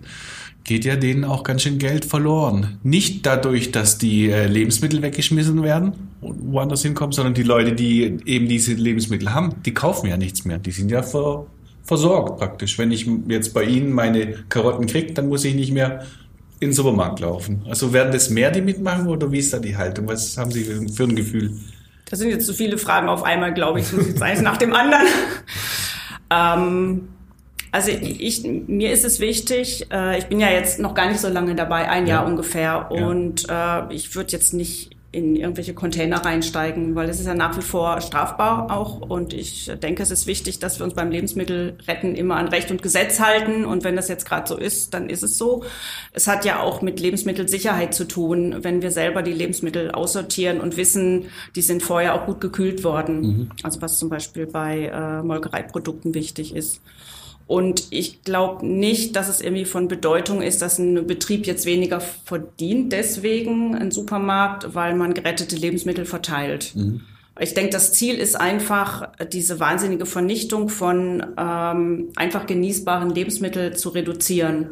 [0.63, 2.80] geht ja denen auch ganz schön Geld verloren.
[2.84, 8.17] Nicht dadurch, dass die äh, Lebensmittel weggeschmissen werden und woanders hinkommen, sondern die Leute, die
[8.26, 10.58] eben diese Lebensmittel haben, die kaufen ja nichts mehr.
[10.58, 11.45] Die sind ja ver
[11.84, 12.78] versorgt praktisch.
[12.78, 16.06] Wenn ich jetzt bei Ihnen meine Karotten kriege, dann muss ich nicht mehr
[16.60, 17.63] in den Supermarkt laufen.
[17.67, 20.08] Also werden das mehr, die mitmachen oder wie ist da die Haltung?
[20.08, 21.58] Was haben Sie für ein Gefühl?
[22.06, 23.86] Das sind jetzt so viele Fragen auf einmal, glaube ich.
[23.86, 25.08] Das muss jetzt eins nach dem anderen.
[26.32, 27.08] ähm,
[27.71, 31.29] also ich, mir ist es wichtig, äh, ich bin ja jetzt noch gar nicht so
[31.29, 32.15] lange dabei, ein ja.
[32.15, 33.89] Jahr ungefähr, und ja.
[33.89, 37.63] äh, ich würde jetzt nicht in irgendwelche Container reinsteigen, weil es ist ja nach wie
[37.63, 39.01] vor strafbar auch.
[39.01, 42.84] Und ich denke, es ist wichtig, dass wir uns beim Lebensmittelretten immer an Recht und
[42.84, 43.65] Gesetz halten.
[43.65, 45.63] Und wenn das jetzt gerade so ist, dann ist es so.
[46.13, 50.77] Es hat ja auch mit Lebensmittelsicherheit zu tun, wenn wir selber die Lebensmittel aussortieren und
[50.77, 53.21] wissen, die sind vorher auch gut gekühlt worden.
[53.21, 53.51] Mhm.
[53.63, 56.82] Also was zum Beispiel bei äh, Molkereiprodukten wichtig ist.
[57.50, 62.00] Und ich glaube nicht, dass es irgendwie von Bedeutung ist, dass ein Betrieb jetzt weniger
[62.00, 66.74] verdient, deswegen ein Supermarkt, weil man gerettete Lebensmittel verteilt.
[66.76, 67.02] Mhm.
[67.40, 73.90] Ich denke, das Ziel ist einfach, diese wahnsinnige Vernichtung von ähm, einfach genießbaren Lebensmitteln zu
[73.90, 74.68] reduzieren.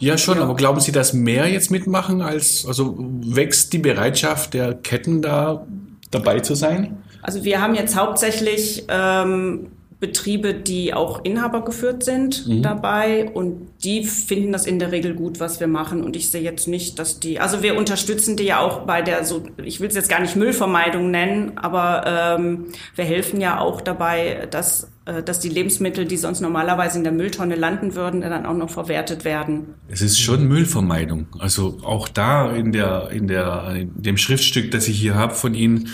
[0.00, 0.42] Ja, schon, ja.
[0.42, 5.64] aber glauben Sie, dass mehr jetzt mitmachen als, also wächst die Bereitschaft der Ketten da
[6.10, 7.04] dabei zu sein?
[7.22, 9.68] Also wir haben jetzt hauptsächlich ähm,
[10.00, 12.62] Betriebe, die auch Inhaber geführt sind mhm.
[12.62, 16.02] dabei und die finden das in der Regel gut, was wir machen.
[16.02, 19.24] Und ich sehe jetzt nicht, dass die, also wir unterstützen die ja auch bei der,
[19.24, 23.82] so, ich will es jetzt gar nicht Müllvermeidung nennen, aber ähm, wir helfen ja auch
[23.82, 28.46] dabei, dass äh, dass die Lebensmittel, die sonst normalerweise in der Mülltonne landen würden, dann
[28.46, 29.74] auch noch verwertet werden.
[29.88, 31.26] Es ist schon Müllvermeidung.
[31.38, 35.54] Also auch da in der in der in dem Schriftstück, das ich hier habe von
[35.54, 35.88] Ihnen,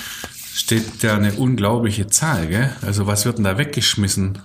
[0.56, 2.74] steht da eine unglaubliche Zahl, gell?
[2.80, 4.38] Also was wird denn da weggeschmissen?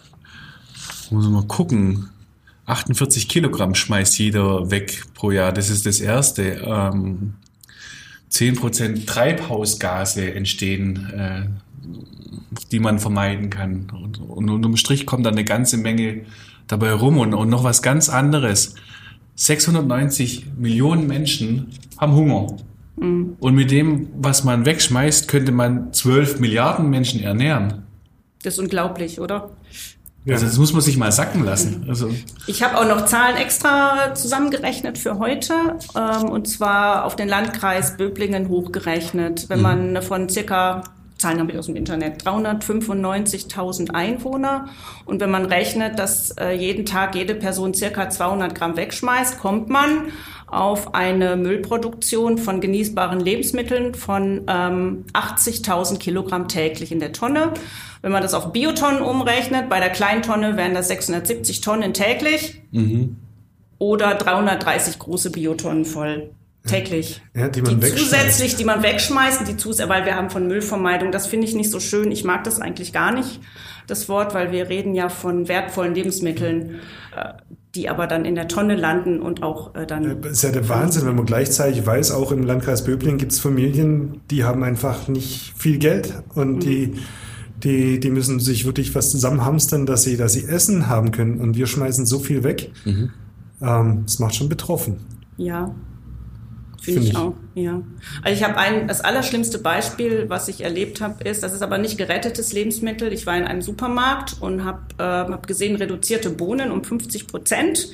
[1.09, 2.09] Muss man mal gucken.
[2.65, 5.53] 48 Kilogramm schmeißt jeder weg pro Jahr.
[5.53, 6.63] Das ist das Erste.
[6.65, 7.35] Ähm,
[8.29, 11.45] 10% Treibhausgase entstehen, äh,
[12.71, 13.89] die man vermeiden kann.
[13.91, 16.25] Und, und unterm Strich kommt dann eine ganze Menge
[16.67, 17.19] dabei rum.
[17.19, 18.75] Und, und noch was ganz anderes.
[19.35, 22.57] 690 Millionen Menschen haben Hunger.
[23.01, 23.35] Mhm.
[23.39, 27.83] Und mit dem, was man wegschmeißt, könnte man 12 Milliarden Menschen ernähren.
[28.43, 29.49] Das ist unglaublich, oder?
[30.23, 30.35] Ja.
[30.35, 31.85] Also das muss man sich mal sacken lassen.
[31.87, 32.11] Also
[32.45, 35.53] ich habe auch noch Zahlen extra zusammengerechnet für heute,
[35.95, 39.49] ähm, und zwar auf den Landkreis Böblingen hochgerechnet.
[39.49, 39.63] Wenn mhm.
[39.63, 40.83] man von circa
[41.17, 44.67] Zahlen habe ich aus dem Internet, 395.000 Einwohner.
[45.05, 49.69] Und wenn man rechnet, dass äh, jeden Tag jede Person circa 200 Gramm wegschmeißt, kommt
[49.69, 50.11] man
[50.51, 57.53] auf eine Müllproduktion von genießbaren Lebensmitteln von ähm, 80.000 Kilogramm täglich in der Tonne.
[58.01, 63.15] Wenn man das auf Biotonnen umrechnet, bei der Kleintonne wären das 670 Tonnen täglich mhm.
[63.77, 66.31] oder 330 große Biotonnen voll
[66.67, 67.21] täglich.
[67.33, 71.11] Ja, die man die zusätzlich, die man wegschmeißt, die zus weil wir haben von Müllvermeidung,
[71.11, 72.11] das finde ich nicht so schön.
[72.11, 73.39] Ich mag das eigentlich gar nicht,
[73.87, 76.81] das Wort, weil wir reden ja von wertvollen Lebensmitteln,
[77.15, 77.33] äh,
[77.75, 80.21] die aber dann in der Tonne landen und auch äh, dann.
[80.21, 83.39] Das ist ja der Wahnsinn, wenn man gleichzeitig weiß, auch im Landkreis Böblingen gibt es
[83.39, 86.59] Familien, die haben einfach nicht viel Geld und mhm.
[86.59, 86.93] die
[87.63, 91.39] die, die müssen sich wirklich was zusammenhamstern, dass sie, dass sie Essen haben können.
[91.39, 92.71] Und wir schmeißen so viel weg.
[92.85, 93.11] Mhm.
[93.61, 94.97] Ähm, das macht schon betroffen.
[95.37, 95.73] Ja,
[96.81, 97.83] Finde ich, ich, auch, ja.
[98.23, 101.77] Also ich habe ein, das allerschlimmste Beispiel, was ich erlebt habe, ist, das ist aber
[101.77, 103.13] nicht gerettetes Lebensmittel.
[103.13, 107.89] Ich war in einem Supermarkt und habe äh, hab gesehen reduzierte Bohnen um 50 Prozent,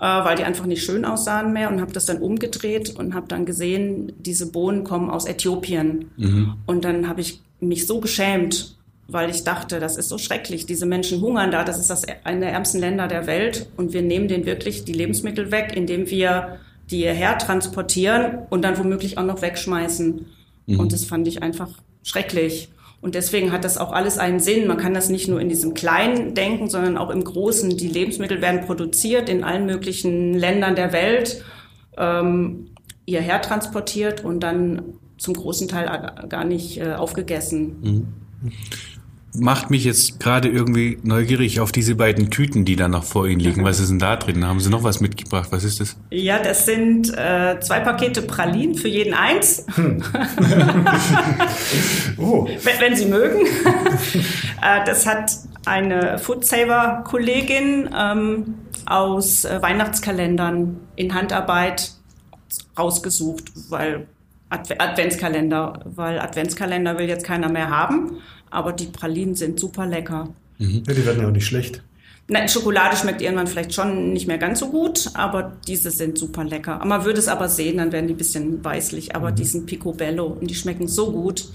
[0.00, 3.28] äh, weil die einfach nicht schön aussahen mehr und habe das dann umgedreht und habe
[3.28, 6.10] dann gesehen, diese Bohnen kommen aus Äthiopien.
[6.16, 6.54] Mhm.
[6.66, 8.76] Und dann habe ich mich so geschämt,
[9.06, 10.66] weil ich dachte, das ist so schrecklich.
[10.66, 14.02] Diese Menschen hungern da, das ist das eine der ärmsten Länder der Welt und wir
[14.02, 16.58] nehmen denen wirklich die Lebensmittel weg, indem wir
[16.92, 20.26] die hierher transportieren und dann womöglich auch noch wegschmeißen.
[20.66, 20.80] Mhm.
[20.80, 21.70] Und das fand ich einfach
[22.02, 22.68] schrecklich.
[23.00, 24.68] Und deswegen hat das auch alles einen Sinn.
[24.68, 27.76] Man kann das nicht nur in diesem Kleinen denken, sondern auch im Großen.
[27.76, 31.42] Die Lebensmittel werden produziert in allen möglichen Ländern der Welt,
[31.96, 32.68] ähm,
[33.04, 34.82] hierher transportiert und dann
[35.18, 37.76] zum großen Teil gar nicht äh, aufgegessen.
[37.82, 38.08] Mhm.
[39.34, 43.40] Macht mich jetzt gerade irgendwie neugierig auf diese beiden Tüten, die da noch vor Ihnen
[43.40, 43.64] liegen.
[43.64, 44.44] Was ist denn da drin?
[44.46, 45.48] Haben Sie noch was mitgebracht?
[45.50, 45.96] Was ist das?
[46.10, 49.66] Ja, das sind äh, zwei Pakete Pralinen für jeden eins.
[52.18, 53.46] Oh, wenn, wenn Sie mögen.
[54.62, 55.32] äh, das hat
[55.64, 58.54] eine Foodsaver-Kollegin ähm,
[58.86, 61.92] aus äh, Weihnachtskalendern in Handarbeit
[62.78, 64.06] rausgesucht, weil
[64.50, 68.18] Adv Adventskalender, weil Adventskalender will jetzt keiner mehr haben,
[68.52, 70.28] aber die Pralinen sind super lecker.
[70.58, 71.82] ja, die werden ja auch nicht schlecht.
[72.28, 76.44] Nein, Schokolade schmeckt irgendwann vielleicht schon nicht mehr ganz so gut, aber diese sind super
[76.44, 76.80] lecker.
[76.84, 80.26] Man würde es aber sehen, dann werden die ein bisschen weißlich, aber die sind picobello
[80.26, 81.46] und die schmecken so gut.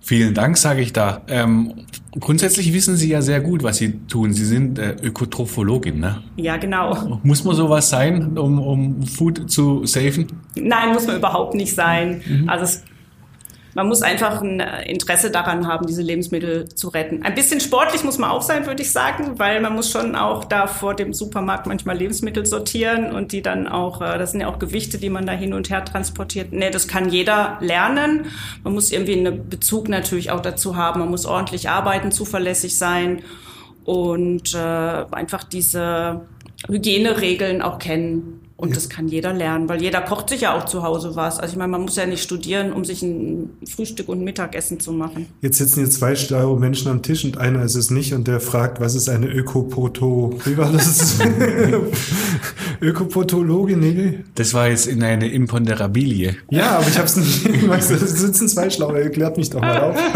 [0.00, 1.20] Vielen Dank, sage ich da.
[1.28, 1.84] Ähm,
[2.18, 4.32] grundsätzlich wissen Sie ja sehr gut, was Sie tun.
[4.32, 6.22] Sie sind äh, Ökotrophologin, ne?
[6.36, 7.20] Ja, genau.
[7.22, 10.28] Muss man sowas sein, um, um Food zu safen?
[10.54, 12.22] Nein, muss man überhaupt nicht sein.
[12.46, 12.84] Also es,
[13.78, 17.22] man muss einfach ein Interesse daran haben, diese Lebensmittel zu retten.
[17.22, 20.46] Ein bisschen sportlich muss man auch sein, würde ich sagen, weil man muss schon auch
[20.46, 24.48] da vor dem Supermarkt manchmal Lebensmittel sortieren und die dann auch, äh, das sind ja
[24.48, 26.52] auch Gewichte, die man da hin und her transportiert.
[26.52, 28.26] Nee, das kann jeder lernen.
[28.64, 30.98] Man muss irgendwie einen Bezug natürlich auch dazu haben.
[30.98, 33.22] Man muss ordentlich arbeiten, zuverlässig sein
[33.84, 36.22] und äh, einfach diese
[36.66, 38.47] Hygieneregeln auch kennen.
[38.60, 41.38] Und das kann jeder lernen, weil jeder kocht sich ja auch zu Hause was.
[41.38, 44.80] Also ich meine, man muss ja nicht studieren, um sich ein Frühstück und ein Mittagessen
[44.80, 45.26] zu machen.
[45.42, 48.40] Jetzt sitzen hier zwei schlaue Menschen am Tisch und einer ist es nicht und der
[48.40, 50.36] fragt, was ist eine Ökopoto?
[50.44, 51.20] Wie war das?
[52.80, 53.78] Ökopotologin?
[53.78, 54.24] Nee.
[54.34, 56.36] Das war jetzt in eine Imponderabilie.
[56.50, 57.68] Ja, aber ich habe es nicht.
[57.68, 59.96] Weißt du, Es sitzen zwei schlaue, erklärt mich doch mal auf.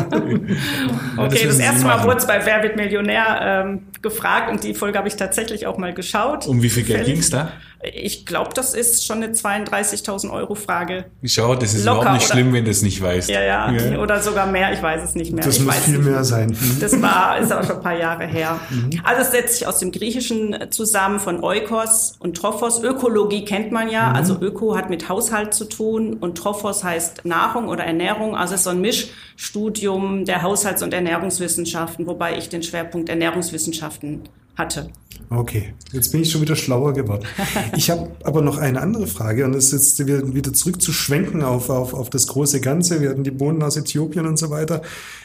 [1.17, 4.75] Okay, das, Sie erste Mal wurde es bei Wer wird Millionär ähm, gefragt und die
[4.75, 6.47] Folge habe ich tatsächlich auch mal geschaut.
[6.47, 7.15] Um wie viel Geld Zufällig.
[7.15, 7.53] ging's da?
[7.93, 11.05] Ich glaube, das ist schon eine 32.000 Euro Frage.
[11.25, 12.35] Schau, das ist Locker, überhaupt nicht oder?
[12.35, 13.31] schlimm, wenn du es nicht weißt.
[13.31, 13.99] Ja, ja, Ja.
[13.99, 15.45] oder sogar mehr, ich weiß es nicht mehr.
[15.45, 16.11] Das ich muss weiß viel nicht.
[16.11, 16.57] mehr sein.
[16.81, 18.59] Das war, ist aber schon ein paar Jahre her.
[19.05, 22.83] Also es setzt sich aus dem Griechischen zusammen von Oikos und Trophos.
[22.83, 24.11] Ökologie kennt man ja.
[24.13, 28.35] Also Öko hat mit Haushalt zu tun und Trophos heißt Nahrung oder Ernährung.
[28.37, 34.23] Also es ist so ein Mischstudium der Haushalts- und Ernährungswissenschaften, wobei ich den Schwerpunkt Ernährungswissenschaften
[34.57, 34.91] hatte.
[35.31, 37.25] Okay, jetzt bin ich schon wieder schlauer geworden.
[37.77, 41.95] Ich habe aber noch eine andere Frage und das ist jetzt wieder zurückzuschwenken auf, auf,
[41.95, 43.01] auf das große Ganze.
[43.01, 44.83] Wir hatten die Bohnen aus Äthiopien und so weiter.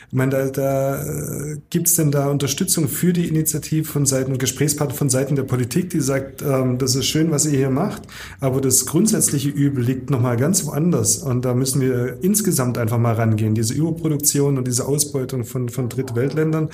[0.10, 4.96] Ich meine, da, da äh, gibt's denn da Unterstützung für die Initiative von Seiten, Gesprächspartner
[4.96, 8.04] von Seiten der Politik, die sagt, ähm, das ist schön, was ihr hier macht,
[8.40, 13.16] aber das grundsätzliche Übel liegt nochmal ganz woanders und da müssen wir insgesamt einfach mal
[13.16, 13.54] rangehen.
[13.54, 16.70] Diese Überproduktion und diese Ausbeutung von, von Drittweltländern.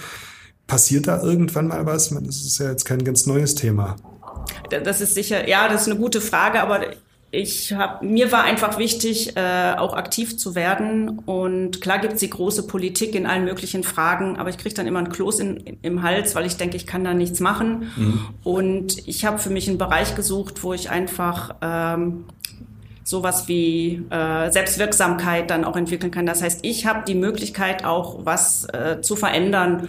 [0.73, 2.09] Passiert da irgendwann mal was?
[2.09, 3.95] Das ist ja jetzt kein ganz neues Thema.
[4.83, 6.81] Das ist sicher, ja, das ist eine gute Frage, aber
[7.29, 11.19] ich hab, mir war einfach wichtig, äh, auch aktiv zu werden.
[11.27, 14.97] Und klar gibt's die große Politik in allen möglichen Fragen, aber ich kriege dann immer
[14.97, 17.91] einen Kloß in, im Hals, weil ich denke, ich kann da nichts machen.
[18.43, 22.23] Und ich habe für mich einen Bereich gesucht, wo ich einfach ähm,
[23.03, 26.25] sowas wie äh, Selbstwirksamkeit dann auch entwickeln kann.
[26.25, 29.87] Das heißt, ich habe die Möglichkeit auch was äh, zu verändern.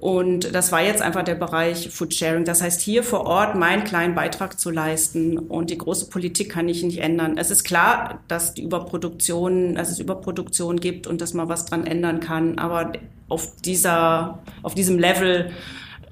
[0.00, 2.44] Und das war jetzt einfach der Bereich Food Sharing.
[2.44, 5.38] Das heißt, hier vor Ort meinen kleinen Beitrag zu leisten.
[5.38, 7.38] Und die große Politik kann ich nicht ändern.
[7.38, 11.86] Es ist klar, dass die Überproduktion, dass es Überproduktion gibt und dass man was dran
[11.86, 12.58] ändern kann.
[12.58, 12.92] Aber
[13.28, 15.50] auf dieser, auf diesem Level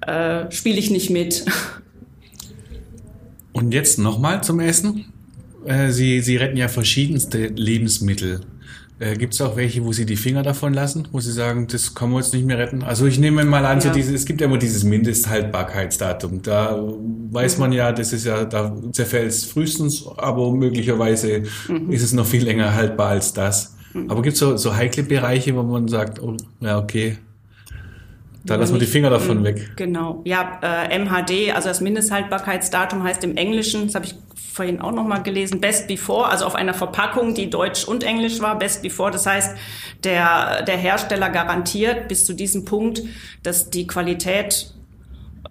[0.01, 1.44] äh, spiele ich nicht mit.
[3.53, 5.12] Und jetzt nochmal zum Essen.
[5.66, 8.40] Äh, Sie, Sie retten ja verschiedenste Lebensmittel.
[9.00, 11.94] Äh, Gibt es auch welche, wo Sie die Finger davon lassen, wo Sie sagen, das
[11.96, 12.83] können wir jetzt nicht mehr retten?
[12.85, 13.94] Also ich nehme mal an, so Ja.
[13.94, 16.42] dieses, es gibt ja immer dieses Mindesthaltbarkeitsdatum.
[16.42, 16.78] Da
[17.30, 21.42] weiß man ja, das ist ja, da zerfällt es frühestens, aber möglicherweise
[21.88, 23.74] ist es noch viel länger haltbar als das.
[24.09, 27.16] Aber gibt es so, so heikle Bereiche, wo man sagt, oh, ja, okay,
[28.44, 29.72] da lassen wir die Finger davon weg.
[29.76, 30.20] Genau.
[30.24, 34.14] Ja, äh, MHD, also das Mindesthaltbarkeitsdatum heißt im Englischen, das habe ich
[34.52, 38.40] vorhin auch noch mal gelesen, Best Before, also auf einer Verpackung, die Deutsch und Englisch
[38.40, 39.11] war, Best Before.
[39.11, 39.57] Das heißt,
[40.04, 43.02] der, der Hersteller garantiert bis zu diesem Punkt,
[43.42, 44.72] dass die Qualität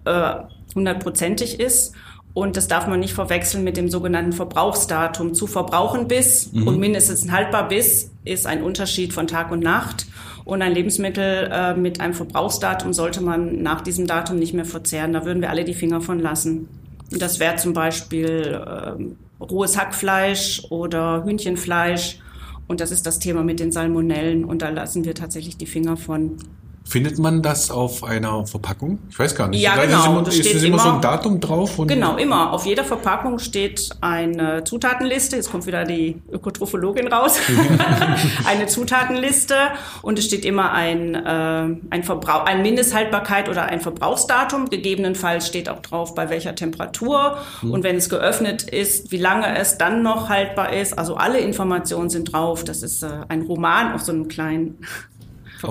[0.06, 0.36] äh,
[0.76, 1.94] hundertprozentig ist.
[2.34, 5.34] Und das darf man nicht verwechseln mit dem sogenannten Verbrauchsdatum.
[5.36, 10.08] Zu verbrauchen bis und mindestens haltbar bis ist ein Unterschied von Tag und Nacht.
[10.46, 15.14] Und ein Lebensmittel äh, mit einem Verbrauchsdatum sollte man nach diesem Datum nicht mehr verzehren.
[15.14, 16.68] Da würden wir alle die Finger von lassen.
[17.12, 22.20] Das wäre zum Beispiel ähm, rohes Hackfleisch oder Hühnchenfleisch.
[22.68, 24.44] Und das ist das Thema mit den Salmonellen.
[24.46, 26.38] Und da lassen wir tatsächlich die Finger von.
[26.86, 29.00] Findet man das auf einer Verpackung?
[29.10, 29.62] Ich weiß gar nicht.
[29.62, 30.22] Ja, Vielleicht genau.
[30.22, 31.80] Ist, immer, ist, immer so ein Datum drauf?
[31.80, 32.52] Und Genau, immer.
[32.52, 35.38] Auf jeder Verpackung steht eine Zutatenliste.
[35.38, 37.38] Jetzt kommt wieder die Ökotrophologin raus.
[38.46, 39.56] eine Zutatenliste.
[40.02, 44.70] Und es steht immer ein, äh, ein, Verbrauch, ein Mindesthaltbarkeit oder ein Verbrauchsdatum.
[44.70, 47.38] Gegebenenfalls steht auch drauf, bei welcher Temperatur.
[47.62, 50.98] Und wenn es geöffnet ist, wie lange es dann noch haltbar ist.
[51.00, 52.66] Also alle Informationen sind drauf.
[52.66, 54.80] Das ist äh, ein Roman auf so einem kleinen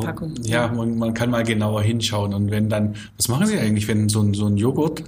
[0.01, 0.35] Verpackung.
[0.43, 2.35] Ja, man, man kann mal genauer hinschauen.
[2.35, 5.05] Und wenn dann, was machen Sie eigentlich, wenn so ein, so ein Joghurt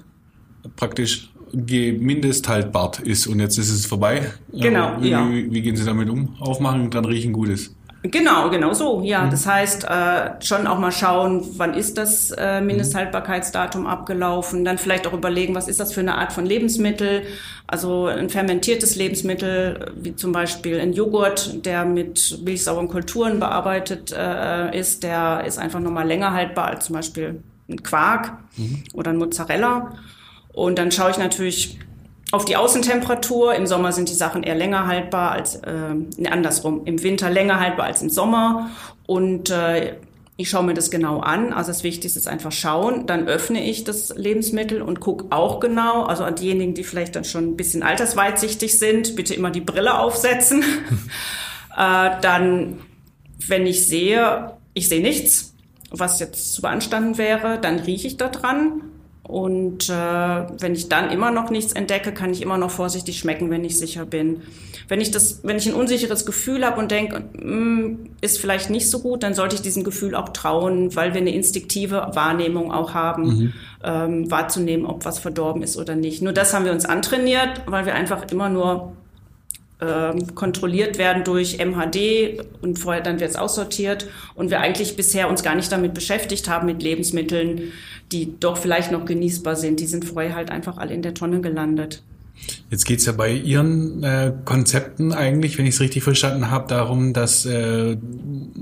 [0.76, 4.32] praktisch ge- mindesthaltbar ist und jetzt ist es vorbei?
[4.52, 5.28] Genau, wie, ja.
[5.30, 6.34] wie, wie gehen Sie damit um?
[6.40, 7.74] Aufmachen, dann riechen Gutes.
[8.06, 9.00] Genau, genau so.
[9.02, 14.62] Ja, das heißt, äh, schon auch mal schauen, wann ist das äh, Mindesthaltbarkeitsdatum abgelaufen.
[14.62, 17.22] Dann vielleicht auch überlegen, was ist das für eine Art von Lebensmittel.
[17.66, 24.78] Also ein fermentiertes Lebensmittel, wie zum Beispiel ein Joghurt, der mit milchsauren Kulturen bearbeitet äh,
[24.78, 28.36] ist, der ist einfach nochmal länger haltbar als zum Beispiel ein Quark
[28.92, 29.94] oder ein Mozzarella.
[30.52, 31.78] Und dann schaue ich natürlich
[32.34, 33.54] auf die Außentemperatur.
[33.54, 37.86] Im Sommer sind die Sachen eher länger haltbar als, äh, andersrum, im Winter länger haltbar
[37.86, 38.70] als im Sommer.
[39.06, 39.96] Und äh,
[40.36, 41.52] ich schaue mir das genau an.
[41.52, 43.06] Also das Wichtigste ist einfach schauen.
[43.06, 46.02] Dann öffne ich das Lebensmittel und gucke auch genau.
[46.02, 49.96] Also an diejenigen, die vielleicht dann schon ein bisschen altersweitsichtig sind, bitte immer die Brille
[49.96, 50.62] aufsetzen.
[51.76, 52.80] äh, dann,
[53.46, 55.54] wenn ich sehe, ich sehe nichts,
[55.92, 58.82] was jetzt zu beanstanden wäre, dann rieche ich da dran.
[59.26, 63.50] Und äh, wenn ich dann immer noch nichts entdecke, kann ich immer noch vorsichtig schmecken,
[63.50, 64.42] wenn ich sicher bin.
[64.86, 68.90] Wenn ich das, wenn ich ein unsicheres Gefühl habe und denke, mm, ist vielleicht nicht
[68.90, 72.92] so gut, dann sollte ich diesem Gefühl auch trauen, weil wir eine instinktive Wahrnehmung auch
[72.92, 76.20] haben, ähm, wahrzunehmen, ob was verdorben ist oder nicht.
[76.20, 78.92] Nur das haben wir uns antrainiert, weil wir einfach immer nur
[79.86, 85.28] ähm, kontrolliert werden durch MHD und vorher dann wird es aussortiert und wir eigentlich bisher
[85.28, 87.72] uns gar nicht damit beschäftigt haben mit Lebensmitteln,
[88.12, 89.80] die doch vielleicht noch genießbar sind.
[89.80, 92.02] Die sind vorher halt einfach alle in der Tonne gelandet.
[92.70, 97.12] Jetzt geht's ja bei Ihren äh, Konzepten eigentlich, wenn ich es richtig verstanden habe, darum,
[97.12, 97.96] dass äh,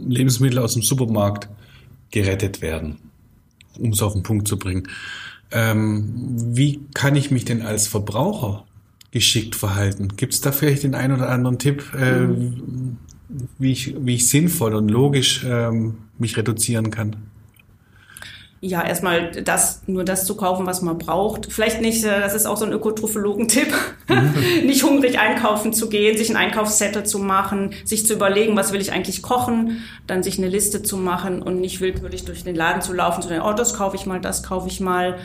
[0.06, 1.48] Lebensmittel aus dem Supermarkt
[2.11, 2.98] gerettet werden,
[3.78, 4.88] um es auf den Punkt zu bringen.
[5.50, 6.12] Ähm,
[6.54, 8.64] wie kann ich mich denn als Verbraucher
[9.12, 10.09] geschickt verhalten?
[10.16, 12.27] Gibt es da vielleicht den einen oder anderen Tipp, äh,
[13.59, 17.16] wie, ich, wie ich sinnvoll und logisch ähm, mich reduzieren kann?
[18.64, 21.53] Ja, erstmal das, nur das zu kaufen, was man braucht.
[21.53, 23.75] Vielleicht nicht, äh, das ist auch so ein Ökotrophologen-Tipp,
[24.64, 28.81] nicht hungrig einkaufen zu gehen, sich einen Einkaufszettel zu machen, sich zu überlegen, was will
[28.81, 32.83] ich eigentlich kochen, dann sich eine Liste zu machen und nicht willkürlich durch den Laden
[32.83, 35.18] zu laufen, zu denken, oh, das kaufe ich mal, das kaufe ich mal.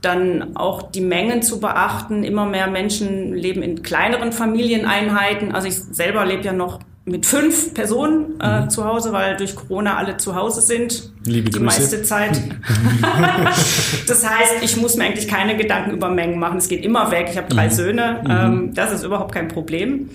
[0.00, 2.22] Dann auch die Mengen zu beachten.
[2.24, 5.54] Immer mehr Menschen leben in kleineren Familieneinheiten.
[5.54, 9.96] Also ich selber lebe ja noch mit fünf Personen äh, zu Hause, weil durch Corona
[9.96, 11.10] alle zu Hause sind.
[11.24, 11.64] Liebe die Grüße.
[11.64, 12.40] meiste Zeit.
[14.06, 16.58] das heißt, ich muss mir eigentlich keine Gedanken über Mengen machen.
[16.58, 17.28] Es geht immer weg.
[17.30, 18.22] Ich habe drei Söhne.
[18.28, 20.10] Ähm, das ist überhaupt kein Problem.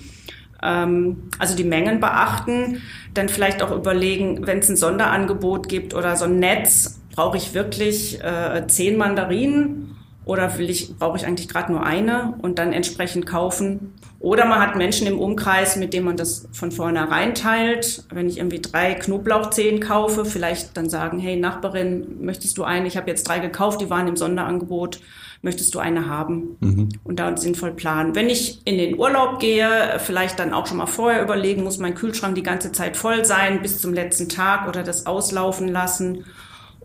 [0.62, 2.80] Ähm, also die Mengen beachten.
[3.12, 7.54] Dann vielleicht auch überlegen, wenn es ein Sonderangebot gibt oder so ein Netz, brauche ich
[7.54, 12.72] wirklich äh, zehn Mandarinen oder will ich, brauche ich eigentlich gerade nur eine und dann
[12.72, 13.94] entsprechend kaufen.
[14.20, 18.04] Oder man hat Menschen im Umkreis, mit denen man das von vornherein teilt.
[18.10, 22.86] Wenn ich irgendwie drei Knoblauchzehen kaufe, vielleicht dann sagen, hey Nachbarin, möchtest du eine?
[22.86, 25.00] Ich habe jetzt drei gekauft, die waren im Sonderangebot.
[25.42, 26.56] Möchtest du eine haben?
[27.04, 28.14] Und da sinnvoll planen.
[28.14, 31.94] Wenn ich in den Urlaub gehe, vielleicht dann auch schon mal vorher überlegen, muss mein
[31.94, 36.24] Kühlschrank die ganze Zeit voll sein bis zum letzten Tag oder das auslaufen lassen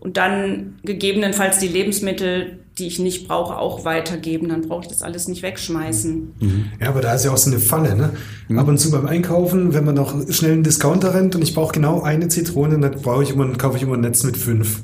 [0.00, 4.48] und dann gegebenenfalls die Lebensmittel, die ich nicht brauche, auch weitergeben.
[4.48, 6.32] Dann brauche ich das alles nicht wegschmeißen.
[6.80, 8.12] Ja, aber da ist ja auch so eine Falle, ne?
[8.56, 11.72] Ab und zu beim Einkaufen, wenn man noch schnell einen Discounter rennt und ich brauche
[11.72, 14.82] genau eine Zitrone, dann brauche ich immer, kaufe ich immer ein Netz mit fünf.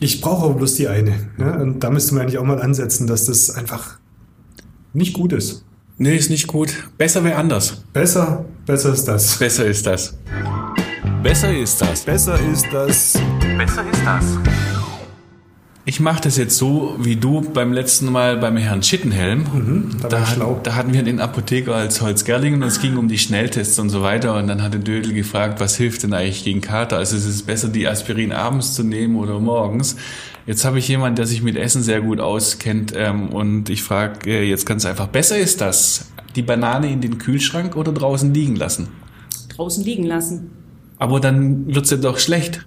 [0.00, 1.14] Ich brauche aber bloß die eine.
[1.38, 1.56] Ja?
[1.56, 3.98] Und da müsste man eigentlich auch mal ansetzen, dass das einfach
[4.92, 5.64] nicht gut ist.
[5.98, 6.74] Nee, ist nicht gut.
[6.98, 7.82] Besser wäre anders.
[7.92, 9.38] Besser, besser ist das.
[9.38, 10.16] Besser ist das.
[11.26, 12.04] Besser ist das.
[12.04, 13.18] Besser ist das.
[13.58, 14.38] Besser ist das.
[15.84, 19.40] Ich mache das jetzt so, wie du beim letzten Mal beim Herrn Schittenhelm.
[19.52, 20.08] Mhm, da
[20.62, 24.02] da, hatten wir den Apotheker als Holzgerlingen und es ging um die Schnelltests und so
[24.02, 24.36] weiter.
[24.36, 26.98] Und dann hatte Dödel gefragt, was hilft denn eigentlich gegen Kater?
[26.98, 29.96] Also ist es besser, die Aspirin abends zu nehmen oder morgens?
[30.46, 34.30] Jetzt habe ich jemanden, der sich mit Essen sehr gut auskennt ähm, und ich frage
[34.30, 38.54] äh, jetzt ganz einfach, besser ist das, die Banane in den Kühlschrank oder draußen liegen
[38.54, 38.86] lassen?
[39.56, 40.55] Draußen liegen lassen.
[40.98, 42.66] Aber dann wird's ja doch schlecht.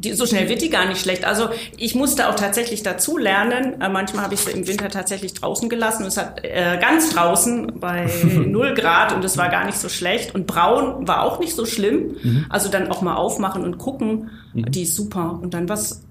[0.00, 1.24] Die, so schnell wird die gar nicht schlecht.
[1.24, 3.80] Also ich musste auch tatsächlich dazu lernen.
[3.80, 6.06] Äh, manchmal habe ich sie im Winter tatsächlich draußen gelassen.
[6.06, 8.08] Es hat äh, ganz draußen bei
[8.46, 10.36] 0 Grad und es war gar nicht so schlecht.
[10.36, 12.14] Und braun war auch nicht so schlimm.
[12.22, 12.46] Mhm.
[12.48, 14.30] Also dann auch mal aufmachen und gucken.
[14.54, 14.70] Mhm.
[14.70, 15.40] Die ist super.
[15.42, 16.02] Und dann was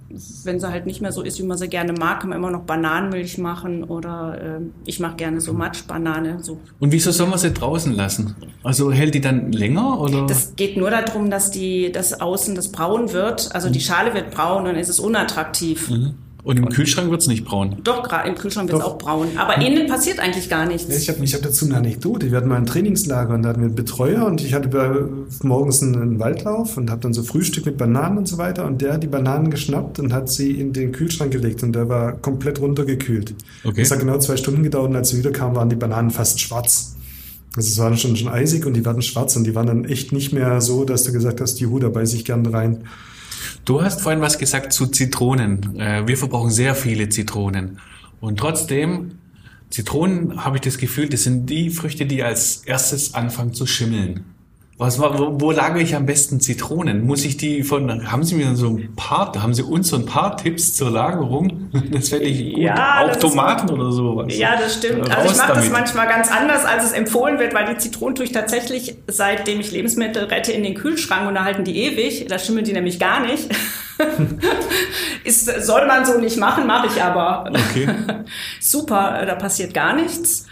[0.43, 2.51] wenn sie halt nicht mehr so ist, wie man sie gerne mag, kann man immer
[2.51, 6.41] noch Bananenmilch machen oder äh, ich mache gerne so Matschbanane.
[6.41, 6.59] So.
[6.79, 8.35] Und wieso soll man sie draußen lassen?
[8.63, 10.25] Also hält die dann länger oder?
[10.25, 14.31] Das geht nur darum, dass die, das außen das braun wird, also die Schale wird
[14.31, 15.89] braun und dann ist es unattraktiv.
[15.89, 16.15] Mhm.
[16.47, 17.75] Und im Kühlschrank wird es nicht braun?
[17.83, 19.27] Doch, gerade im Kühlschrank wird es auch braun.
[19.35, 20.87] Aber innen passiert eigentlich gar nichts.
[20.87, 22.31] ich habe ich hab dazu eine Anekdote.
[22.31, 25.09] Wir hatten mal ein Trainingslager und da hatten wir einen Betreuer und ich hatte
[25.43, 28.93] morgens einen Waldlauf und habe dann so Frühstück mit Bananen und so weiter und der
[28.93, 32.61] hat die Bananen geschnappt und hat sie in den Kühlschrank gelegt und der war komplett
[32.61, 33.35] runtergekühlt.
[33.65, 33.81] Okay.
[33.81, 36.95] Das hat genau zwei Stunden gedauert und als wir wiederkamen, waren die Bananen fast schwarz.
[37.57, 40.13] Also es war schon, schon eisig und die waren schwarz und die waren dann echt
[40.13, 42.85] nicht mehr so, dass du gesagt hast, Juhu, da beiße ich gern rein.
[43.65, 45.79] Du hast vorhin was gesagt zu Zitronen.
[45.79, 47.79] Äh, wir verbrauchen sehr viele Zitronen.
[48.19, 49.19] Und trotzdem,
[49.69, 54.25] Zitronen, habe ich das Gefühl, das sind die Früchte, die als erstes anfangen zu schimmeln.
[54.79, 55.07] Was, wo,
[55.39, 57.03] wo lagere ich am besten Zitronen?
[57.03, 60.05] Muss ich die von, haben Sie mir so ein paar, haben Sie uns so ein
[60.05, 61.71] paar Tipps zur Lagerung?
[61.91, 62.63] Das fände ich gut.
[62.63, 64.37] Ja, Auch Tomaten oder sowas.
[64.37, 65.09] Ja, das stimmt.
[65.09, 68.25] Also ich mache das manchmal ganz anders, als es empfohlen wird, weil die Zitronen tue
[68.25, 72.27] ich tatsächlich, seitdem ich Lebensmittel rette, in den Kühlschrank und da halten die ewig.
[72.27, 73.49] Da schimmeln die nämlich gar nicht.
[75.23, 77.45] Ist, soll man so nicht machen, mache ich aber.
[77.49, 77.87] Okay.
[78.59, 80.45] Super, da passiert gar nichts.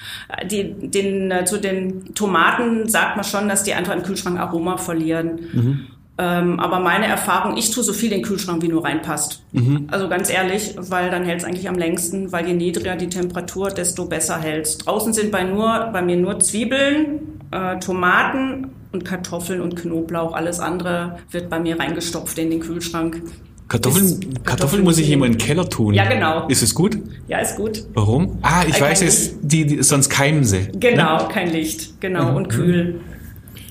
[0.50, 4.78] Die, den, äh, zu den Tomaten sagt man schon, dass die einfach im Kühlschrank Aroma
[4.78, 5.40] verlieren.
[5.54, 5.88] Mhm.
[6.18, 9.44] Ähm, aber meine Erfahrung, ich tue so viel in den Kühlschrank, wie nur reinpasst.
[9.52, 9.88] Mhm.
[9.92, 13.70] Also ganz ehrlich, weil dann hält es eigentlich am längsten, weil je niedriger die Temperatur,
[13.70, 19.60] desto besser hält Draußen sind bei, nur, bei mir nur Zwiebeln, äh, Tomaten und Kartoffeln
[19.60, 20.34] und Knoblauch.
[20.34, 23.22] Alles andere wird bei mir reingestopft in den Kühlschrank.
[23.68, 25.94] Kartoffeln, Kartoffeln, Kartoffeln muss ich immer in den Keller tun.
[25.96, 26.48] Ja, genau.
[26.48, 26.98] Ist es gut?
[27.28, 27.84] Ja, ist gut.
[27.94, 28.38] Warum?
[28.42, 30.70] Ah, ich Weil weiß es, die, die, sonst keimen sie.
[30.80, 31.28] Genau, ne?
[31.30, 32.36] kein Licht, genau, mhm.
[32.38, 33.02] und kühl.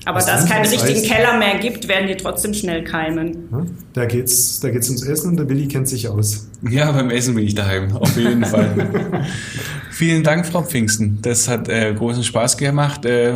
[0.05, 3.49] Aber da es keinen richtigen heißt, Keller mehr gibt, werden die trotzdem schnell keimen.
[3.93, 6.47] Da geht's, da geht's ums Essen und der Willi kennt sich aus.
[6.69, 8.87] Ja, beim Essen bin ich daheim, auf jeden Fall.
[9.89, 11.19] Vielen Dank, Frau Pfingsten.
[11.21, 13.05] Das hat äh, großen Spaß gemacht.
[13.05, 13.33] Äh,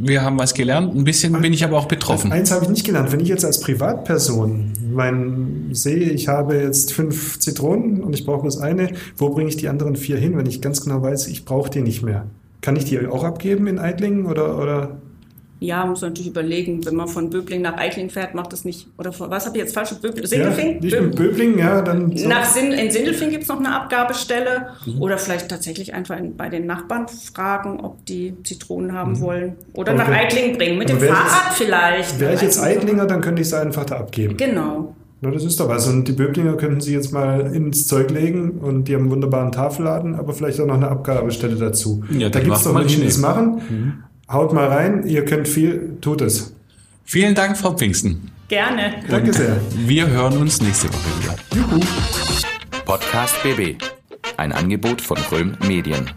[0.00, 0.96] wir haben was gelernt.
[0.96, 2.32] Ein bisschen bin ich aber auch betroffen.
[2.32, 3.12] Eins habe ich nicht gelernt.
[3.12, 8.42] Wenn ich jetzt als Privatperson mein, sehe, ich habe jetzt fünf Zitronen und ich brauche
[8.42, 11.44] bloß eine, wo bringe ich die anderen vier hin, wenn ich ganz genau weiß, ich
[11.44, 12.26] brauche die nicht mehr?
[12.60, 14.96] Kann ich die auch abgeben in Eitlingen oder, oder
[15.60, 18.86] ja, muss man natürlich überlegen, wenn man von Böbling nach Eichling fährt, macht das nicht.
[18.96, 19.90] Oder von, was habe ich jetzt falsch?
[20.00, 20.24] Böbling?
[20.24, 20.80] Sindelfing?
[20.82, 22.16] Ja, nicht Böbling, ja, dann.
[22.16, 22.28] So.
[22.28, 24.68] Nach Sin in Sindelfing gibt es noch eine Abgabestelle.
[24.86, 25.02] Mhm.
[25.02, 29.20] Oder vielleicht tatsächlich einfach in, bei den Nachbarn fragen, ob die Zitronen haben mhm.
[29.20, 29.52] wollen.
[29.72, 30.78] Oder aber nach wenn, Eichling bringen.
[30.78, 32.20] Mit dem Fahrrad jetzt, vielleicht.
[32.20, 34.36] Wäre ich jetzt Eichlinger, dann könnte ich es einfach da abgeben.
[34.36, 34.94] Genau.
[35.20, 35.88] Na, das ist doch was.
[35.88, 39.50] Und die Böblinger könnten Sie jetzt mal ins Zeug legen und die haben einen wunderbaren
[39.50, 42.04] Tafelladen, aber vielleicht auch noch eine Abgabestelle dazu.
[42.16, 43.60] Ja, da gibt es doch Menschen, die es machen.
[43.68, 43.92] Mhm.
[44.30, 46.52] Haut mal rein, ihr könnt viel, tut es.
[47.04, 48.30] Vielen Dank, Frau Pfingsten.
[48.48, 48.96] Gerne.
[49.02, 49.56] Und Danke sehr.
[49.74, 51.34] Wir hören uns nächste Woche wieder.
[51.54, 51.80] Juhu.
[52.84, 53.82] Podcast BB.
[54.36, 56.10] Ein Angebot von Röhm Medien.